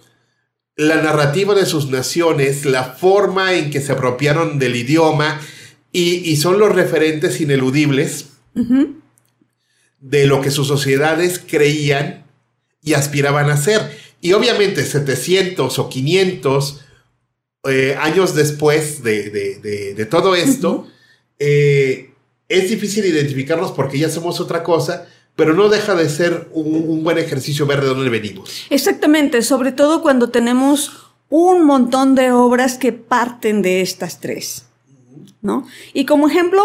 la 0.76 1.02
narrativa 1.02 1.56
de 1.56 1.66
sus 1.66 1.90
naciones, 1.90 2.66
la 2.66 2.84
forma 2.84 3.54
en 3.54 3.70
que 3.70 3.80
se 3.80 3.94
apropiaron 3.94 4.60
del 4.60 4.76
idioma 4.76 5.40
y, 5.94 6.16
y 6.30 6.36
son 6.38 6.60
los 6.60 6.76
referentes 6.76 7.40
ineludibles 7.40 8.28
de 10.02 10.26
lo 10.28 10.42
que 10.42 10.52
sus 10.52 10.68
sociedades 10.68 11.40
creían 11.40 12.26
y 12.88 12.94
aspiraban 12.94 13.50
a 13.50 13.58
ser. 13.58 13.82
Y 14.22 14.32
obviamente 14.34 14.86
700 14.86 15.78
o 15.78 15.90
500 15.90 16.82
eh, 17.70 17.98
años 18.00 18.34
después 18.34 19.04
de, 19.04 19.30
de- 19.30 19.60
de- 19.60 19.94
de 19.94 20.06
todo 20.06 20.36
esto, 20.36 20.88
eh, 21.38 22.12
es 22.48 22.70
difícil 22.70 23.04
identificarnos 23.06 23.72
porque 23.74 24.00
ya 24.00 24.10
somos 24.10 24.40
otra 24.40 24.64
cosa, 24.64 25.06
pero 25.36 25.54
no 25.54 25.68
deja 25.68 25.96
de 25.96 26.08
ser 26.10 26.48
un, 26.54 26.74
un 26.76 27.04
buen 27.04 27.18
ejercicio 27.18 27.66
ver 27.66 27.82
de 27.82 27.88
dónde 27.88 28.10
venimos. 28.10 28.66
Exactamente, 28.70 29.42
sobre 29.42 29.74
todo 29.74 30.02
cuando 30.02 30.30
tenemos 30.30 30.92
un 31.30 31.66
montón 31.66 32.16
de 32.16 32.32
obras 32.32 32.78
que 32.78 32.94
parten 32.94 33.62
de 33.62 33.82
estas 33.82 34.22
tres, 34.22 34.64
¿no? 35.42 35.68
Y 35.94 36.06
como 36.06 36.30
ejemplo, 36.30 36.64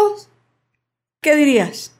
¿qué 1.21 1.35
dirías? 1.35 1.91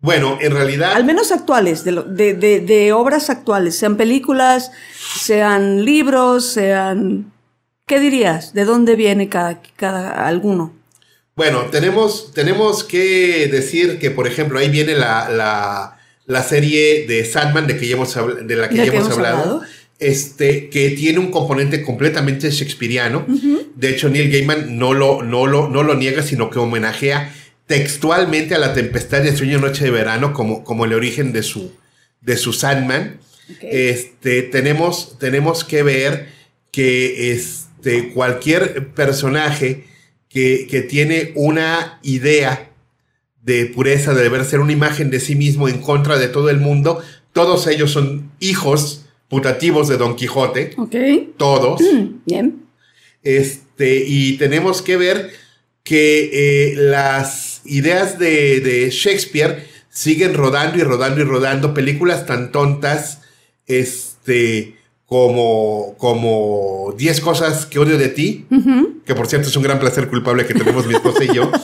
Bueno, 0.00 0.38
en 0.40 0.52
realidad, 0.52 0.92
Al 0.94 1.04
menos 1.04 1.32
actuales, 1.32 1.82
de, 1.84 1.92
lo- 1.92 2.02
de- 2.04 2.34
de- 2.34 2.60
de 2.60 2.92
obras 2.92 3.30
actuales, 3.30 3.76
sean 3.78 3.96
películas, 3.96 4.70
sean 5.18 5.84
libros, 5.84 6.46
sean 6.52 7.32
¿qué 7.86 7.98
dirías? 8.00 8.52
¿De 8.52 8.64
dónde 8.64 8.94
viene 8.96 9.28
cada, 9.28 9.62
cada 9.76 10.26
alguno? 10.26 10.74
Bueno, 11.34 11.66
tenemos, 11.70 12.32
tenemos 12.34 12.84
que 12.84 13.48
decir 13.50 13.98
que, 13.98 14.10
por 14.10 14.26
ejemplo, 14.26 14.58
ahí 14.58 14.68
viene 14.70 14.94
la, 14.94 15.28
la, 15.30 15.98
la 16.26 16.42
serie 16.42 17.06
de 17.06 17.24
Sandman 17.24 17.66
de, 17.66 17.76
que 17.76 17.86
ya 17.88 17.94
hemos, 17.96 18.14
de 18.14 18.56
la 18.56 18.68
que 18.68 18.76
ya 18.76 18.84
hemos, 18.84 19.10
hablado. 19.10 19.62
Este, 19.98 20.68
que 20.68 20.90
tiene 20.90 21.18
un 21.20 21.30
componente 21.30 21.82
completamente 21.82 22.50
shakespeariano. 22.50 23.24
De 23.74 23.88
hecho, 23.90 24.08
Neil 24.10 24.30
Gaiman 24.30 24.78
no 24.78 24.92
lo, 24.92 25.22
no, 25.22 25.46
lo, 25.46 25.68
no 25.68 25.82
lo 25.82 25.94
niega, 25.94 26.22
sino 26.22 26.50
que 26.50 26.58
homenajea 26.58 27.32
textualmente 27.66 28.54
a 28.54 28.58
la 28.58 28.72
tempestad 28.72 29.22
de 29.22 29.36
sueño 29.36 29.58
noche 29.58 29.84
de 29.84 29.90
verano 29.90 30.32
como, 30.32 30.64
como 30.64 30.84
el 30.84 30.92
origen 30.92 31.32
de 31.32 31.42
su, 31.42 31.72
de 32.20 32.36
su 32.36 32.52
Sandman. 32.52 33.18
Este, 33.60 34.42
tenemos, 34.42 35.18
tenemos 35.18 35.64
que 35.64 35.82
ver 35.82 36.28
que 36.70 37.32
este, 37.32 38.12
cualquier 38.12 38.88
personaje 38.94 39.84
que, 40.28 40.66
que 40.68 40.82
tiene 40.82 41.32
una 41.34 42.00
idea 42.02 42.70
de 43.42 43.66
pureza, 43.66 44.14
de 44.14 44.22
deber 44.22 44.44
ser 44.44 44.60
una 44.60 44.72
imagen 44.72 45.10
de 45.10 45.20
sí 45.20 45.36
mismo 45.36 45.68
en 45.68 45.80
contra 45.80 46.18
de 46.18 46.28
todo 46.28 46.50
el 46.50 46.58
mundo, 46.58 47.00
todos 47.32 47.66
ellos 47.68 47.92
son 47.92 48.32
hijos 48.40 49.06
putativos 49.28 49.88
de 49.88 49.96
Don 49.96 50.16
Quijote. 50.16 50.74
Todos. 51.36 51.80
Mm, 51.80 52.06
bien. 52.24 52.66
Este, 53.22 54.04
y 54.06 54.36
tenemos 54.38 54.82
que 54.82 54.96
ver 54.96 55.30
que 55.82 56.30
eh, 56.32 56.74
las 56.76 57.55
ideas 57.68 58.18
de, 58.18 58.60
de, 58.60 58.90
Shakespeare 58.90 59.66
siguen 59.90 60.34
rodando 60.34 60.78
y 60.78 60.82
rodando 60.82 61.20
y 61.20 61.24
rodando 61.24 61.74
películas 61.74 62.26
tan 62.26 62.52
tontas 62.52 63.20
este, 63.66 64.76
como, 65.06 65.94
como 65.98 66.94
10 66.96 67.20
cosas 67.20 67.66
que 67.66 67.78
odio 67.78 67.96
de 67.96 68.08
ti, 68.08 68.46
que 69.04 69.14
por 69.14 69.26
cierto 69.26 69.48
es 69.48 69.56
un 69.56 69.62
gran 69.62 69.78
placer 69.78 70.08
culpable 70.08 70.46
que 70.46 70.54
tenemos 70.54 70.86
mi 70.86 70.94
esposa 70.94 71.24
y 71.24 71.34
yo. 71.34 71.50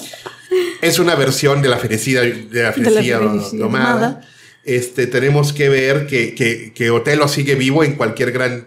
Es 0.82 0.98
una 0.98 1.14
versión 1.14 1.62
de 1.62 1.68
la 1.68 1.78
felicidad 1.78 2.24
de 2.24 2.62
la 2.62 2.72
felicidad 2.72 3.20
domada. 3.52 4.20
Este, 4.64 5.06
tenemos 5.06 5.52
que 5.52 5.68
ver 5.68 6.08
que, 6.08 6.34
que, 6.34 6.72
que, 6.74 6.90
Otelo 6.90 7.28
sigue 7.28 7.54
vivo 7.54 7.84
en 7.84 7.94
cualquier 7.94 8.32
gran 8.32 8.66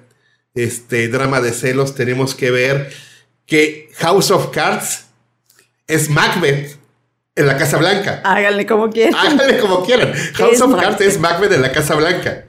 este, 0.55 1.09
drama 1.09 1.41
de 1.41 1.51
celos. 1.51 1.93
Tenemos 1.93 2.33
que 2.33 2.51
ver 2.51 2.89
que 3.45 3.89
House 3.97 4.31
of 4.31 4.51
Cards 4.51 5.05
es 5.87 6.09
Macbeth 6.09 6.77
en 7.35 7.47
la 7.47 7.57
Casa 7.57 7.77
Blanca. 7.77 8.21
Háganle 8.23 8.65
como 8.65 8.89
quieran. 8.89 9.15
Háganle 9.15 9.59
como 9.59 9.83
quieran. 9.85 10.13
House 10.35 10.61
of 10.61 10.79
Cards 10.79 11.01
es 11.01 11.19
Macbeth 11.19 11.51
en 11.51 11.61
la 11.61 11.71
Casa 11.71 11.95
Blanca. 11.95 12.45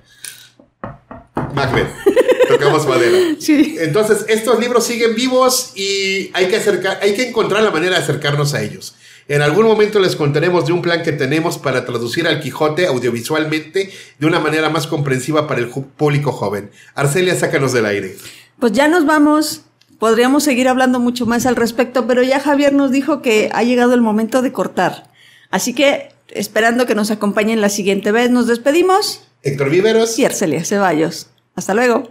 Macbeth. 1.54 1.88
Tocamos 2.48 2.86
madera. 2.86 3.34
Sí. 3.40 3.76
Entonces, 3.80 4.24
estos 4.28 4.60
libros 4.60 4.86
siguen 4.86 5.16
vivos 5.16 5.72
y 5.74 6.30
hay 6.32 6.46
que, 6.46 6.56
acercar, 6.56 7.00
hay 7.02 7.14
que 7.14 7.28
encontrar 7.28 7.64
la 7.64 7.72
manera 7.72 7.96
de 7.96 8.02
acercarnos 8.02 8.54
a 8.54 8.62
ellos. 8.62 8.94
En 9.26 9.42
algún 9.42 9.66
momento 9.66 9.98
les 9.98 10.14
contaremos 10.14 10.66
de 10.66 10.72
un 10.72 10.80
plan 10.80 11.02
que 11.02 11.10
tenemos 11.10 11.58
para 11.58 11.84
traducir 11.84 12.28
al 12.28 12.38
Quijote 12.38 12.86
audiovisualmente 12.86 13.90
de 14.20 14.26
una 14.26 14.38
manera 14.38 14.68
más 14.70 14.86
comprensiva 14.86 15.48
para 15.48 15.60
el 15.60 15.68
público 15.68 16.30
joven. 16.30 16.70
Arcelia, 16.94 17.34
sácanos 17.34 17.72
del 17.72 17.86
aire. 17.86 18.16
Pues 18.60 18.70
ya 18.70 18.86
nos 18.86 19.04
vamos. 19.04 19.62
Podríamos 19.98 20.44
seguir 20.44 20.68
hablando 20.68 21.00
mucho 21.00 21.26
más 21.26 21.46
al 21.46 21.56
respecto, 21.56 22.06
pero 22.06 22.22
ya 22.22 22.40
Javier 22.40 22.72
nos 22.72 22.90
dijo 22.90 23.22
que 23.22 23.50
ha 23.52 23.62
llegado 23.62 23.94
el 23.94 24.02
momento 24.02 24.42
de 24.42 24.52
cortar. 24.52 25.10
Así 25.50 25.72
que, 25.74 26.10
esperando 26.28 26.86
que 26.86 26.94
nos 26.94 27.10
acompañen 27.10 27.60
la 27.60 27.68
siguiente 27.68 28.12
vez, 28.12 28.30
nos 28.30 28.46
despedimos. 28.46 29.22
Héctor 29.42 29.70
Viveros 29.70 30.18
y 30.18 30.24
Arcelia 30.24 30.64
Ceballos. 30.64 31.28
Hasta 31.54 31.72
luego. 31.72 32.10